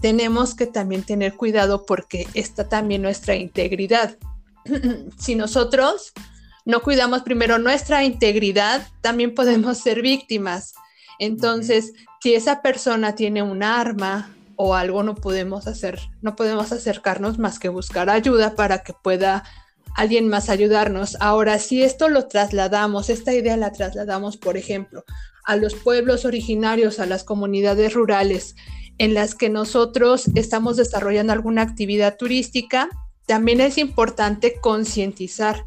tenemos 0.00 0.54
que 0.54 0.66
también 0.66 1.02
tener 1.02 1.34
cuidado 1.34 1.86
porque 1.86 2.28
está 2.34 2.68
también 2.68 3.02
nuestra 3.02 3.36
integridad. 3.36 4.16
si 5.18 5.34
nosotros 5.34 6.12
no 6.64 6.80
cuidamos 6.80 7.22
primero 7.22 7.58
nuestra 7.58 8.04
integridad, 8.04 8.86
también 9.00 9.34
podemos 9.34 9.78
ser 9.78 10.02
víctimas. 10.02 10.74
Entonces, 11.18 11.94
si 12.20 12.34
esa 12.34 12.62
persona 12.62 13.14
tiene 13.14 13.42
un 13.42 13.62
arma 13.62 14.34
o 14.56 14.74
algo, 14.74 15.02
no 15.02 15.14
podemos 15.14 15.66
hacer, 15.66 16.00
no 16.20 16.34
podemos 16.34 16.72
acercarnos 16.72 17.38
más 17.38 17.58
que 17.58 17.68
buscar 17.68 18.10
ayuda 18.10 18.56
para 18.56 18.82
que 18.82 18.92
pueda 18.92 19.44
alguien 19.94 20.28
más 20.28 20.48
ayudarnos. 20.48 21.16
Ahora, 21.20 21.58
si 21.58 21.82
esto 21.82 22.08
lo 22.08 22.26
trasladamos, 22.26 23.08
esta 23.08 23.34
idea 23.34 23.56
la 23.56 23.72
trasladamos, 23.72 24.36
por 24.36 24.56
ejemplo, 24.56 25.04
a 25.44 25.56
los 25.56 25.74
pueblos 25.74 26.24
originarios, 26.24 26.98
a 26.98 27.06
las 27.06 27.24
comunidades 27.24 27.94
rurales 27.94 28.56
en 28.98 29.14
las 29.14 29.34
que 29.34 29.48
nosotros 29.48 30.28
estamos 30.34 30.76
desarrollando 30.76 31.32
alguna 31.32 31.62
actividad 31.62 32.16
turística, 32.16 32.88
también 33.26 33.60
es 33.60 33.78
importante 33.78 34.60
concientizar 34.60 35.66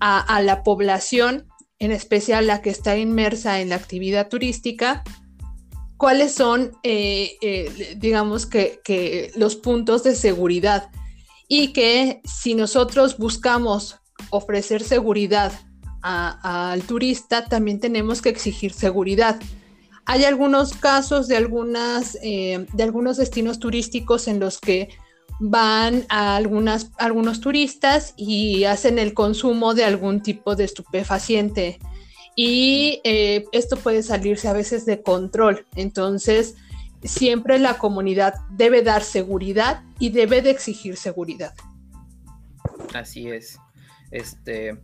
a, 0.00 0.18
a, 0.20 0.42
la 0.42 0.64
población, 0.64 1.46
en 1.78 1.92
especial 1.92 2.48
la 2.48 2.62
que 2.62 2.70
está 2.70 2.96
inmersa 2.96 3.60
en 3.60 3.68
la 3.68 3.76
actividad 3.76 4.28
turística, 4.28 5.04
cuáles 5.96 6.32
son, 6.32 6.72
eh, 6.82 7.36
eh, 7.40 7.96
digamos 7.96 8.46
que, 8.46 9.32
los 9.36 9.56
puntos 9.56 10.02
de 10.02 10.14
seguridad 10.14 10.90
y 11.48 11.72
que 11.72 12.20
si 12.24 12.54
nosotros 12.54 13.18
buscamos 13.18 14.00
ofrecer 14.30 14.82
seguridad 14.82 15.52
al 16.02 16.82
turista, 16.82 17.46
también 17.46 17.80
tenemos 17.80 18.22
que 18.22 18.28
exigir 18.28 18.72
seguridad. 18.72 19.40
Hay 20.04 20.24
algunos 20.24 20.74
casos 20.74 21.26
de, 21.26 21.36
algunas, 21.36 22.16
eh, 22.22 22.64
de 22.72 22.82
algunos 22.84 23.16
destinos 23.16 23.58
turísticos 23.58 24.28
en 24.28 24.38
los 24.38 24.60
que 24.60 24.90
van 25.40 26.06
a 26.08 26.36
algunos 26.36 27.40
turistas 27.40 28.14
y 28.16 28.64
hacen 28.64 29.00
el 29.00 29.14
consumo 29.14 29.74
de 29.74 29.84
algún 29.84 30.22
tipo 30.22 30.54
de 30.54 30.64
estupefaciente 30.64 31.80
y 32.36 33.00
eh, 33.02 33.46
esto 33.52 33.78
puede 33.78 34.02
salirse 34.02 34.46
a 34.46 34.52
veces 34.52 34.84
de 34.84 35.02
control. 35.02 35.66
Entonces, 35.74 36.54
siempre 37.02 37.58
la 37.58 37.78
comunidad 37.78 38.34
debe 38.50 38.82
dar 38.82 39.02
seguridad 39.02 39.82
y 39.98 40.10
debe 40.10 40.42
de 40.42 40.50
exigir 40.50 40.98
seguridad. 40.98 41.54
Así 42.94 43.28
es. 43.28 43.58
Este, 44.10 44.78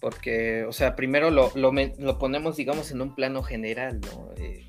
porque, 0.00 0.64
o 0.64 0.72
sea, 0.72 0.96
primero 0.96 1.30
lo, 1.30 1.52
lo, 1.54 2.18
ponemos, 2.18 2.56
digamos, 2.56 2.90
en 2.90 3.00
un 3.00 3.14
plano 3.14 3.44
general, 3.44 4.00
¿no? 4.00 4.30
Eh, 4.36 4.66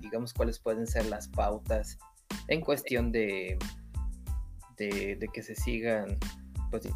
digamos, 0.00 0.32
cuáles 0.32 0.60
pueden 0.60 0.86
ser 0.86 1.06
las 1.06 1.28
pautas 1.28 1.98
en 2.46 2.60
cuestión 2.60 3.10
de, 3.10 3.58
de, 4.76 5.16
de 5.16 5.28
que 5.32 5.42
se 5.42 5.56
sigan 5.56 6.16
pues, 6.70 6.88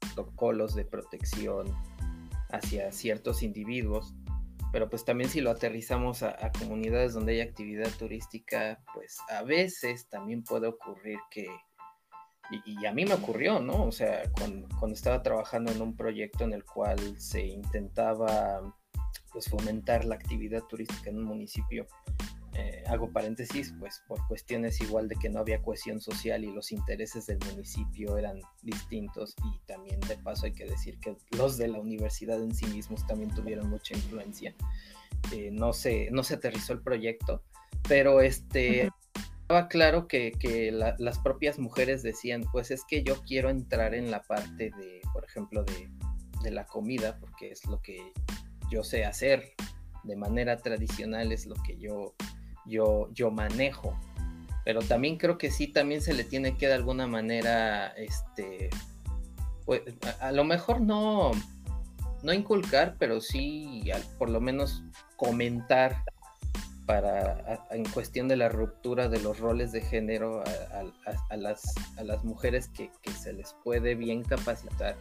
protocolos 0.00 0.74
de 0.74 0.86
protección 0.86 1.66
hacia 2.56 2.92
ciertos 2.92 3.42
individuos, 3.42 4.14
pero 4.72 4.90
pues 4.90 5.04
también 5.04 5.30
si 5.30 5.40
lo 5.40 5.50
aterrizamos 5.50 6.22
a, 6.22 6.50
comunidades 6.58 7.14
donde 7.14 7.34
hay 7.34 7.40
actividad 7.40 7.90
turística, 7.98 8.82
pues 8.92 9.18
a 9.30 9.42
veces 9.42 10.08
también 10.08 10.42
puede 10.42 10.66
ocurrir 10.66 11.18
que, 11.30 11.46
y, 12.66 12.84
a 12.84 12.92
mí 12.92 13.04
me 13.04 13.14
ocurrió, 13.14 13.60
¿no? 13.60 13.84
O 13.84 13.92
sea, 13.92 14.22
cuando, 14.32 14.68
cuando, 14.78 14.94
estaba 14.94 15.22
trabajando 15.22 15.72
en 15.72 15.80
un 15.80 15.96
proyecto 15.96 16.44
en 16.44 16.52
el 16.52 16.64
cual 16.64 16.98
se 17.20 17.46
intentaba 17.46 18.60
pues 19.32 19.48
fomentar 19.48 20.04
la 20.04 20.16
actividad 20.16 20.62
turística 20.64 21.10
en 21.10 21.18
un 21.18 21.24
municipio, 21.24 21.86
eh, 22.56 22.84
hago 22.86 23.10
paréntesis, 23.10 23.74
pues 23.80 24.02
por 24.06 24.24
cuestiones 24.28 24.80
igual 24.80 25.08
de 25.08 25.16
que 25.16 25.28
no 25.28 25.40
había 25.40 25.60
cohesión 25.60 26.00
social 26.00 26.44
y 26.44 26.52
los 26.52 26.70
intereses 26.70 27.26
del 27.26 27.38
municipio 27.50 28.16
eran 28.16 28.40
distintos 28.62 29.34
y 29.44 29.58
también 29.66 29.98
de 30.00 30.16
paso 30.18 30.46
hay 30.46 30.52
que 30.52 30.64
decir 30.64 30.98
que 31.00 31.16
los 31.36 31.56
de 31.56 31.68
la 31.68 31.80
universidad 31.80 32.40
en 32.40 32.54
sí 32.54 32.66
mismos 32.66 33.06
también 33.06 33.34
tuvieron 33.34 33.68
mucha 33.68 33.94
influencia. 33.94 34.54
Eh, 35.32 35.50
no, 35.52 35.72
se, 35.72 36.10
no 36.12 36.22
se 36.22 36.34
aterrizó 36.34 36.72
el 36.72 36.82
proyecto, 36.82 37.42
pero 37.88 38.20
este... 38.20 38.90
Estaba 39.42 39.68
claro 39.68 40.08
que, 40.08 40.32
que 40.32 40.72
las 40.72 41.18
propias 41.18 41.58
mujeres 41.58 42.02
decían, 42.02 42.44
pues 42.50 42.70
es 42.70 42.82
que 42.88 43.02
yo 43.02 43.22
quiero 43.26 43.50
entrar 43.50 43.94
en 43.94 44.10
la 44.10 44.22
parte 44.22 44.70
de, 44.70 45.02
por 45.12 45.22
ejemplo, 45.22 45.64
de, 45.64 45.90
de 46.42 46.50
la 46.50 46.64
comida, 46.64 47.18
porque 47.20 47.50
es 47.50 47.66
lo 47.66 47.82
que 47.82 48.14
yo 48.70 48.82
sé 48.82 49.04
hacer 49.04 49.52
de 50.04 50.16
manera 50.16 50.56
tradicional, 50.56 51.30
es 51.30 51.44
lo 51.44 51.56
que 51.56 51.76
yo 51.76 52.14
yo, 52.66 53.08
yo 53.12 53.30
manejo. 53.30 53.98
Pero 54.64 54.80
también 54.80 55.16
creo 55.18 55.36
que 55.36 55.50
sí, 55.50 55.68
también 55.68 56.00
se 56.00 56.14
le 56.14 56.24
tiene 56.24 56.56
que 56.56 56.68
de 56.68 56.74
alguna 56.74 57.06
manera, 57.06 57.88
este, 57.88 58.70
pues, 59.66 59.82
a, 60.20 60.32
lo 60.32 60.44
mejor 60.44 60.80
no, 60.80 61.32
no 62.22 62.32
inculcar, 62.32 62.96
pero 62.98 63.20
sí 63.20 63.82
por 64.18 64.30
lo 64.30 64.40
menos 64.40 64.82
comentar 65.16 66.02
para 66.86 67.66
en 67.70 67.84
cuestión 67.84 68.28
de 68.28 68.36
la 68.36 68.48
ruptura 68.48 69.08
de 69.08 69.20
los 69.20 69.38
roles 69.38 69.72
de 69.72 69.80
género 69.80 70.42
a, 71.30 71.36
las, 71.36 71.74
a 71.96 72.02
las, 72.04 72.24
mujeres 72.24 72.68
que, 72.68 72.90
que, 73.00 73.10
se 73.12 73.32
les 73.32 73.54
puede 73.64 73.94
bien 73.94 74.22
capacitar 74.22 74.96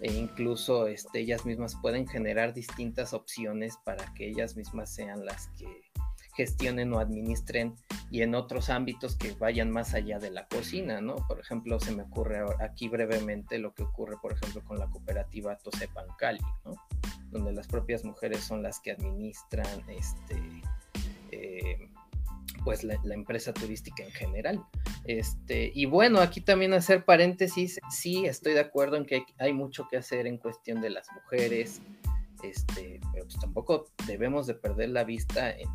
e 0.00 0.12
incluso 0.12 0.86
este, 0.86 1.20
ellas 1.20 1.46
mismas 1.46 1.76
pueden 1.80 2.06
generar 2.06 2.52
distintas 2.52 3.14
opciones 3.14 3.78
para 3.84 4.12
que 4.14 4.28
ellas 4.28 4.54
mismas 4.54 4.90
sean 4.90 5.24
las 5.24 5.48
que 5.58 5.66
gestionen 6.34 6.92
o 6.92 6.98
administren 6.98 7.74
y 8.10 8.22
en 8.22 8.34
otros 8.34 8.70
ámbitos 8.70 9.16
que 9.16 9.32
vayan 9.32 9.70
más 9.70 9.94
allá 9.94 10.18
de 10.18 10.30
la 10.30 10.46
cocina, 10.46 11.00
¿no? 11.00 11.16
Por 11.28 11.40
ejemplo, 11.40 11.80
se 11.80 11.92
me 11.92 12.02
ocurre 12.02 12.40
aquí 12.60 12.88
brevemente 12.88 13.58
lo 13.58 13.74
que 13.74 13.82
ocurre, 13.82 14.16
por 14.20 14.32
ejemplo, 14.32 14.62
con 14.64 14.78
la 14.78 14.88
cooperativa 14.88 15.56
Tosepan 15.56 16.06
Cali, 16.18 16.40
¿no? 16.64 16.74
donde 17.34 17.52
las 17.52 17.66
propias 17.66 18.04
mujeres 18.04 18.44
son 18.44 18.62
las 18.62 18.80
que 18.80 18.92
administran 18.92 19.82
este, 19.88 20.40
eh, 21.32 21.90
pues 22.64 22.84
la, 22.84 22.96
empresa 23.12 23.52
turística 23.52 24.02
en 24.02 24.12
general. 24.12 24.64
Este, 25.04 25.70
y 25.74 25.84
bueno, 25.84 26.20
aquí 26.20 26.40
también 26.40 26.72
hacer 26.72 27.04
paréntesis, 27.04 27.80
sí 27.90 28.24
estoy 28.24 28.54
de 28.54 28.60
acuerdo 28.60 28.96
en 28.96 29.04
que 29.04 29.24
hay, 29.38 29.52
mucho 29.52 29.86
que 29.90 29.96
hacer 29.96 30.26
en 30.26 30.38
cuestión 30.38 30.80
de 30.80 30.90
las 30.90 31.08
mujeres, 31.12 31.82
este, 32.42 33.00
pero 33.12 33.24
pues 33.24 33.38
tampoco 33.40 33.86
debemos 34.06 34.46
de 34.46 34.54
perder 34.54 34.90
la 34.90 35.04
vista 35.04 35.50
en, 35.50 35.68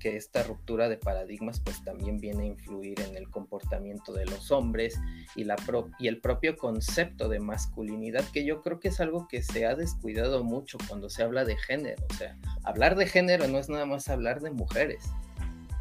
que 0.00 0.16
esta 0.16 0.42
ruptura 0.42 0.88
de 0.88 0.96
paradigmas 0.96 1.60
pues 1.60 1.84
también 1.84 2.18
viene 2.18 2.42
a 2.42 2.46
influir 2.46 2.98
en 3.00 3.16
el 3.16 3.30
comportamiento 3.30 4.12
de 4.12 4.26
los 4.26 4.50
hombres 4.50 4.98
y, 5.36 5.44
la 5.44 5.56
y 6.00 6.08
el 6.08 6.20
propio 6.20 6.56
concepto 6.56 7.28
de 7.28 7.38
masculinidad, 7.38 8.24
que 8.32 8.44
yo 8.44 8.62
creo 8.62 8.80
que 8.80 8.88
es 8.88 9.00
algo 9.00 9.28
que 9.28 9.42
se 9.42 9.66
ha 9.66 9.76
descuidado 9.76 10.42
mucho 10.42 10.78
cuando 10.88 11.08
se 11.08 11.22
habla 11.22 11.44
de 11.44 11.56
género. 11.56 12.02
O 12.10 12.14
sea, 12.14 12.36
hablar 12.64 12.96
de 12.96 13.06
género 13.06 13.46
no 13.46 13.58
es 13.58 13.68
nada 13.68 13.86
más 13.86 14.08
hablar 14.08 14.40
de 14.40 14.50
mujeres, 14.50 15.04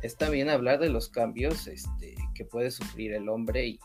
es 0.04 0.18
también 0.18 0.50
hablar 0.50 0.80
de 0.80 0.90
los 0.90 1.10
cambios 1.10 1.68
este, 1.68 2.16
que 2.36 2.46
puede 2.46 2.72
sufrir 2.72 3.14
el 3.14 3.30
hombre 3.30 3.66
y, 3.66 3.80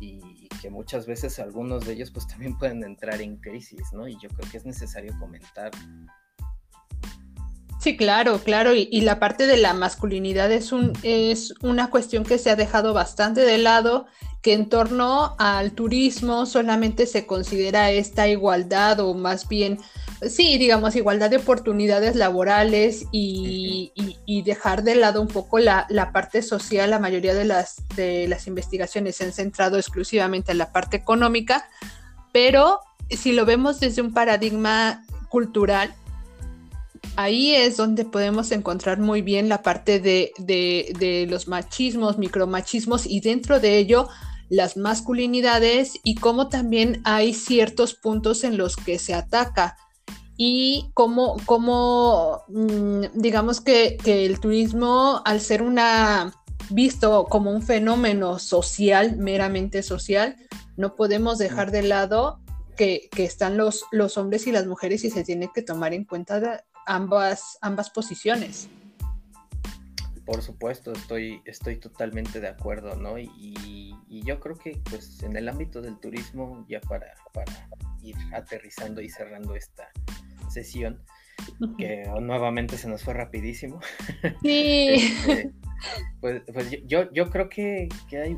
y, 0.00 0.48
que 0.60 0.70
muchas 0.70 1.06
veces 1.06 1.38
algunos 1.38 1.86
de 1.86 1.92
ellos 1.92 2.10
pues 2.10 2.26
también 2.26 2.58
pueden 2.58 2.82
entrar 2.82 3.20
en 3.20 3.36
crisis, 3.36 3.92
¿no? 3.92 4.08
Y 4.08 4.18
yo 4.18 4.28
creo 4.30 4.50
que 4.50 4.56
es 4.56 4.66
necesario 4.66 5.16
comentar. 5.20 5.70
Sí, 7.80 7.96
claro, 7.96 8.40
claro, 8.42 8.74
y, 8.74 9.00
la 9.02 9.20
parte 9.20 9.46
de 9.46 9.56
la 9.56 9.72
masculinidad 9.72 10.50
es, 10.50 10.72
un, 10.72 10.92
es 11.04 11.54
una 11.62 11.90
cuestión 11.90 12.24
que 12.24 12.38
se 12.38 12.50
ha 12.50 12.56
dejado 12.56 12.92
bastante 12.92 13.42
de 13.42 13.58
lado, 13.58 14.06
que 14.42 14.52
en 14.52 14.68
torno 14.68 15.36
al 15.38 15.72
turismo 15.72 16.44
solamente 16.46 17.06
se 17.06 17.26
considera 17.26 17.90
esta 17.92 18.26
igualdad 18.26 18.98
o 19.00 19.14
más 19.14 19.48
bien 19.48 19.78
sí, 20.26 20.58
digamos, 20.58 20.96
igualdad 20.96 21.30
de 21.30 21.36
oportunidades 21.36 22.16
laborales 22.16 23.06
y, 23.12 23.92
dejar 24.44 24.82
de 24.82 24.94
lado 24.94 25.20
un 25.20 25.28
poco 25.28 25.58
la, 25.58 25.86
parte 26.12 26.42
social. 26.42 26.90
La 26.90 26.98
mayoría 26.98 27.34
de 27.34 27.44
las, 27.44 27.82
de 27.94 28.26
las 28.28 28.46
investigaciones 28.46 29.16
se 29.16 29.24
han 29.24 29.32
centrado 29.32 29.76
exclusivamente 29.76 30.52
en 30.52 30.58
la 30.58 30.72
parte 30.72 30.96
económica, 30.96 31.68
pero 32.32 32.80
si 33.10 33.32
lo 33.32 33.44
vemos 33.44 33.80
desde 33.80 34.02
un 34.02 34.12
paradigma 34.12 35.04
cultural, 35.28 35.94
ahí 37.18 37.54
es 37.54 37.76
donde 37.76 38.04
podemos 38.04 38.52
encontrar 38.52 38.98
muy 38.98 39.22
bien 39.22 39.48
la 39.48 39.62
parte 39.62 40.00
de, 40.00 40.32
de 40.38 41.26
los 41.28 41.48
machismos, 41.48 42.16
micromachismos 42.16 43.06
y 43.06 43.20
dentro 43.20 43.60
de 43.60 43.78
ello 43.78 44.08
las 44.48 44.76
masculinidades 44.76 45.98
y 46.04 46.14
cómo 46.14 46.48
también 46.48 47.02
hay 47.04 47.34
ciertos 47.34 47.94
puntos 47.94 48.44
en 48.44 48.56
los 48.56 48.76
que 48.76 48.98
se 48.98 49.14
ataca 49.14 49.76
y 50.36 50.90
cómo, 50.94 51.36
cómo 51.44 52.44
mm, 52.46 53.06
digamos 53.14 53.60
que, 53.60 53.98
el 54.04 54.38
turismo, 54.38 55.20
al 55.24 55.40
ser 55.40 55.62
una 55.62 56.32
visto 56.70 57.26
como 57.28 57.50
un 57.50 57.62
fenómeno 57.62 58.38
social, 58.38 59.16
meramente 59.16 59.82
social, 59.82 60.36
no 60.76 60.94
podemos 60.94 61.38
dejar 61.38 61.72
de 61.72 61.82
lado 61.82 62.38
que, 62.76 63.10
están 63.16 63.56
los, 63.56 63.84
los, 63.90 64.16
hombres 64.16 64.46
y 64.46 64.52
las 64.52 64.66
mujeres 64.66 65.02
y 65.04 65.10
se 65.10 65.24
tiene 65.24 65.50
que 65.52 65.62
tomar 65.62 65.92
en 65.92 66.04
cuenta 66.04 66.62
ambas, 66.88 67.58
ambas 67.60 67.90
posiciones. 67.90 68.68
Por 70.26 70.42
supuesto, 70.42 70.92
estoy, 70.92 71.40
estoy 71.44 71.76
totalmente 71.76 72.40
de 72.40 72.48
acuerdo, 72.48 72.96
¿no? 72.96 73.18
Y, 73.18 73.30
y, 73.36 73.94
yo 74.24 74.40
creo 74.40 74.56
que 74.56 74.78
pues 74.90 75.22
en 75.22 75.36
el 75.36 75.48
ámbito 75.48 75.80
del 75.80 75.98
turismo, 75.98 76.66
ya 76.68 76.80
para, 76.82 77.14
para 77.32 77.68
ir 78.02 78.16
aterrizando 78.34 79.00
y 79.00 79.08
cerrando 79.08 79.54
esta, 79.54 79.88
sesión, 80.50 81.00
que 81.76 82.04
nuevamente 82.20 82.76
se 82.76 82.88
nos 82.88 83.02
fue 83.02 83.14
rapidísimo. 83.14 83.80
Sí. 84.42 85.14
Este, 85.28 85.52
pues, 86.20 86.42
pues 86.52 86.70
yo, 86.86 87.12
yo 87.12 87.30
creo 87.30 87.48
que, 87.48 87.88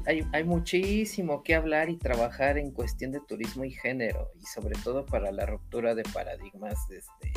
hay, 0.07 0.27
hay, 0.31 0.45
muchísimo 0.45 1.43
que 1.43 1.55
hablar 1.55 1.89
y 1.89 1.97
trabajar 1.97 2.59
en 2.59 2.71
cuestión 2.71 3.13
de 3.13 3.21
turismo 3.21 3.65
y 3.65 3.71
género, 3.71 4.31
y 4.39 4.45
sobre 4.45 4.79
todo 4.85 5.07
para 5.07 5.33
la 5.33 5.47
ruptura 5.47 5.95
de 5.95 6.03
paradigmas 6.03 6.87
desde, 6.89 7.33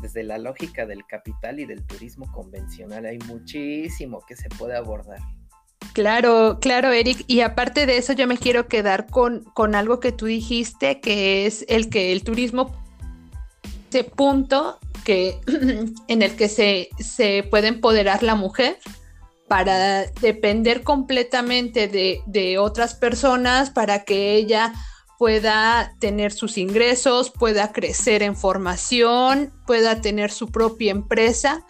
desde 0.00 0.22
la 0.22 0.38
lógica 0.38 0.86
del 0.86 1.06
capital 1.06 1.60
y 1.60 1.66
del 1.66 1.84
turismo 1.86 2.30
convencional. 2.32 3.06
Hay 3.06 3.18
muchísimo 3.26 4.24
que 4.26 4.36
se 4.36 4.48
puede 4.50 4.76
abordar. 4.76 5.20
Claro, 5.92 6.58
claro, 6.60 6.92
Eric. 6.92 7.24
Y 7.26 7.40
aparte 7.40 7.86
de 7.86 7.98
eso, 7.98 8.12
yo 8.12 8.26
me 8.26 8.36
quiero 8.38 8.66
quedar 8.68 9.06
con, 9.06 9.44
con 9.54 9.74
algo 9.74 10.00
que 10.00 10.12
tú 10.12 10.26
dijiste, 10.26 11.00
que 11.00 11.46
es 11.46 11.64
el 11.68 11.88
que 11.88 12.12
el 12.12 12.24
turismo 12.24 12.72
punto 14.02 14.78
que, 15.04 15.38
en 16.08 16.22
el 16.22 16.34
que 16.36 16.48
se, 16.48 16.88
se 16.98 17.44
puede 17.44 17.68
empoderar 17.68 18.22
la 18.22 18.34
mujer 18.34 18.78
para 19.46 20.06
depender 20.20 20.82
completamente 20.82 21.86
de, 21.86 22.22
de, 22.26 22.58
otras 22.58 22.94
personas, 22.94 23.70
para 23.70 24.04
que 24.04 24.34
ella 24.34 24.72
pueda 25.18 25.94
tener 26.00 26.32
sus 26.32 26.58
ingresos, 26.58 27.30
pueda 27.30 27.72
crecer 27.72 28.22
en 28.22 28.36
formación, 28.36 29.52
pueda 29.66 30.00
tener 30.00 30.30
su 30.30 30.50
propia 30.50 30.90
empresa. 30.90 31.64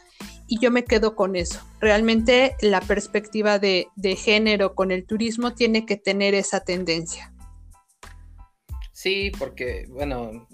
Y 0.46 0.60
yo 0.60 0.70
me 0.70 0.84
quedo 0.84 1.16
con 1.16 1.36
eso. 1.36 1.60
Realmente 1.80 2.54
la 2.60 2.80
perspectiva 2.80 3.58
de, 3.58 3.88
de 3.96 4.16
género 4.16 4.74
con 4.74 4.90
el 4.90 5.06
turismo 5.06 5.54
tiene 5.54 5.86
que 5.86 5.96
tener 5.96 6.34
esa 6.34 6.60
tendencia. 6.60 7.32
Sí, 8.92 9.32
porque, 9.38 9.86
bueno, 9.88 10.46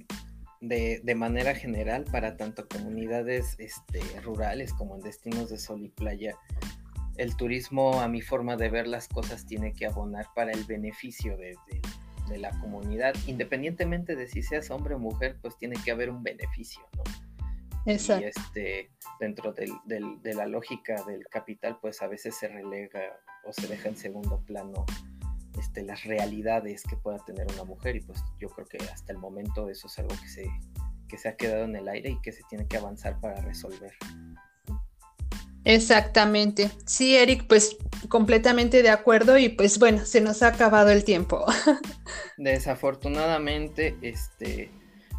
de, 0.61 1.15
manera 1.15 1.55
general 1.55 2.05
para 2.11 2.37
tanto 2.37 2.69
comunidades 2.69 3.57
este, 3.59 4.01
rurales 4.23 4.73
como 4.75 4.97
en 4.97 5.03
destinos 5.03 5.51
de 5.51 5.59
sol 5.59 5.83
y 5.85 5.89
playa. 5.89 6.37
El 7.17 7.37
turismo, 7.37 8.01
a 8.01 8.09
mi 8.09 8.23
forma 8.23 8.57
de 8.57 8.71
ver 8.71 8.87
las 8.87 9.09
cosas, 9.09 9.47
tiene 9.47 9.73
que 9.73 9.87
abonar 9.87 10.27
para 10.35 10.53
el 10.53 10.65
beneficio 10.65 11.37
de, 11.37 11.55
la 12.39 12.51
comunidad, 12.61 13.15
independientemente 13.27 14.17
de 14.17 14.27
si 14.27 14.43
seas 14.43 14.71
hombre 14.71 14.95
o 14.95 14.99
mujer, 14.99 15.39
pues 15.41 15.57
tiene 15.57 15.77
que 15.83 15.91
haber 15.91 16.11
un 16.11 16.23
beneficio, 16.23 16.83
¿no? 16.97 17.03
Exacto. 17.87 18.25
Y 18.25 18.29
este, 18.29 18.91
dentro 19.19 19.53
de 19.53 20.35
la 20.35 20.47
lógica 20.47 21.03
del 21.05 21.27
capital, 21.29 21.79
pues 21.81 22.03
a 22.03 22.09
veces 22.09 22.37
se 22.37 22.49
relega 22.49 23.01
o 23.45 23.53
se 23.53 23.67
deja 23.67 23.89
en 23.89 23.97
segundo 23.97 24.43
plano 24.45 24.85
este, 25.59 25.83
las 25.83 26.05
realidades 26.05 26.83
que 26.85 26.97
pueda 26.97 27.19
tener 27.19 27.47
una 27.53 27.65
mujer 27.65 27.97
y 27.97 28.01
pues 28.01 28.23
yo 28.39 28.49
creo 28.49 28.67
que 28.67 28.79
hasta 28.79 29.13
el 29.13 29.19
momento 29.19 29.69
eso 29.69 29.89
es 29.89 29.99
algo 29.99 30.15
que 30.21 30.29
se, 30.29 30.47
que 31.09 31.19
se 31.19 31.29
ha 31.29 31.37
quedado 31.37 31.65
en 31.65 31.77
el 31.77 31.89
aire 31.89 32.11
y 32.11 32.21
que 32.21 32.33
se 32.33 32.43
tiene 32.49 32.67
que 32.67 32.77
avanzar 32.77 33.21
para 33.21 33.41
resolver. 33.43 33.93
Exactamente. 35.65 36.71
Sí, 36.87 37.17
Eric, 37.17 37.47
pues 37.47 37.77
completamente 38.09 38.83
de 38.83 38.91
acuerdo 38.91 39.39
y 39.39 39.51
pues 39.51 39.79
bueno, 39.79 40.05
se 40.05 40.21
nos 40.21 40.43
ha 40.43 40.49
acabado 40.49 40.91
el 40.91 41.05
tiempo. 41.05 41.45
Desafortunadamente, 42.39 43.97
este, 44.03 44.71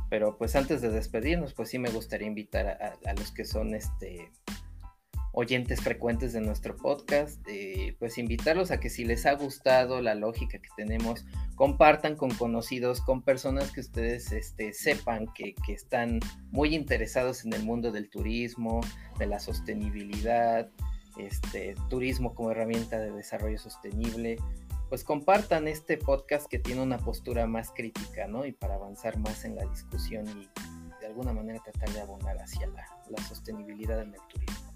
pero 0.09 0.37
pues 0.37 0.55
antes 0.55 0.81
de 0.81 0.89
despedirnos, 0.89 1.53
pues 1.53 1.69
sí 1.69 1.79
me 1.79 1.89
gustaría 1.89 2.27
invitar 2.27 2.67
a, 2.67 3.09
a 3.09 3.13
los 3.13 3.31
que 3.31 3.45
son 3.45 3.75
este 3.75 4.31
oyentes 5.33 5.81
frecuentes 5.81 6.33
de 6.33 6.41
nuestro 6.41 6.75
podcast, 6.75 7.39
eh, 7.47 7.95
pues 7.99 8.17
invitarlos 8.17 8.71
a 8.71 8.79
que 8.79 8.89
si 8.89 9.05
les 9.05 9.25
ha 9.25 9.33
gustado 9.33 10.01
la 10.01 10.13
lógica 10.13 10.59
que 10.59 10.69
tenemos, 10.75 11.25
compartan 11.55 12.15
con 12.15 12.31
conocidos, 12.31 13.01
con 13.01 13.21
personas 13.21 13.71
que 13.71 13.79
ustedes 13.79 14.31
este, 14.31 14.73
sepan 14.73 15.27
que, 15.33 15.55
están 15.69 16.19
muy 16.51 16.75
interesados 16.75 17.45
en 17.45 17.53
el 17.53 17.63
mundo 17.63 17.91
del 17.91 18.09
turismo, 18.09 18.81
de 19.19 19.27
la 19.27 19.39
sostenibilidad, 19.39 20.69
este, 21.17 21.75
turismo 21.89 22.35
como 22.35 22.51
herramienta 22.51 22.99
de 22.99 23.11
desarrollo 23.11 23.57
sostenible. 23.57 24.37
Pues 24.89 25.05
compartan 25.05 25.69
este 25.69 25.97
podcast 25.97 26.47
que 26.47 26.59
tiene 26.59 26.81
una 26.81 26.97
postura 26.97 27.47
más 27.47 27.71
crítica, 27.71 28.27
¿no? 28.27 28.45
Y 28.45 28.51
para 28.51 28.75
avanzar 28.75 29.17
más 29.17 29.45
en 29.45 29.55
la 29.55 29.63
discusión 29.63 30.27
y 30.27 30.49
de 30.99 31.07
alguna 31.07 31.31
manera 31.31 31.61
tratar 31.63 31.89
de 31.91 32.01
abonar 32.01 32.37
hacia 32.41 32.67
la, 32.67 32.85
la 33.09 33.23
sostenibilidad 33.23 34.01
en 34.01 34.13
el 34.13 34.21
turismo. 34.27 34.70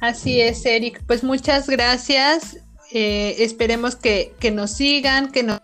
Así 0.00 0.40
es, 0.40 0.64
Eric. 0.66 1.02
Pues 1.06 1.24
muchas 1.24 1.68
gracias. 1.68 2.58
Eh, 2.92 3.36
esperemos 3.38 3.96
que, 3.96 4.34
nos 4.52 4.72
sigan, 4.72 5.32
que 5.32 5.42
nos... 5.42 5.60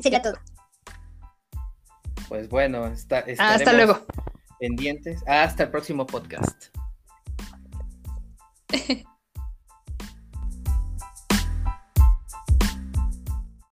Sería 0.00 0.22
todo. 0.22 0.34
Pues 2.28 2.48
bueno, 2.48 2.86
está, 2.86 3.24
hasta 3.38 3.72
luego. 3.72 4.04
Pendientes. 4.58 5.22
Hasta 5.26 5.64
el 5.64 5.70
próximo 5.70 6.06
podcast. 6.06 6.66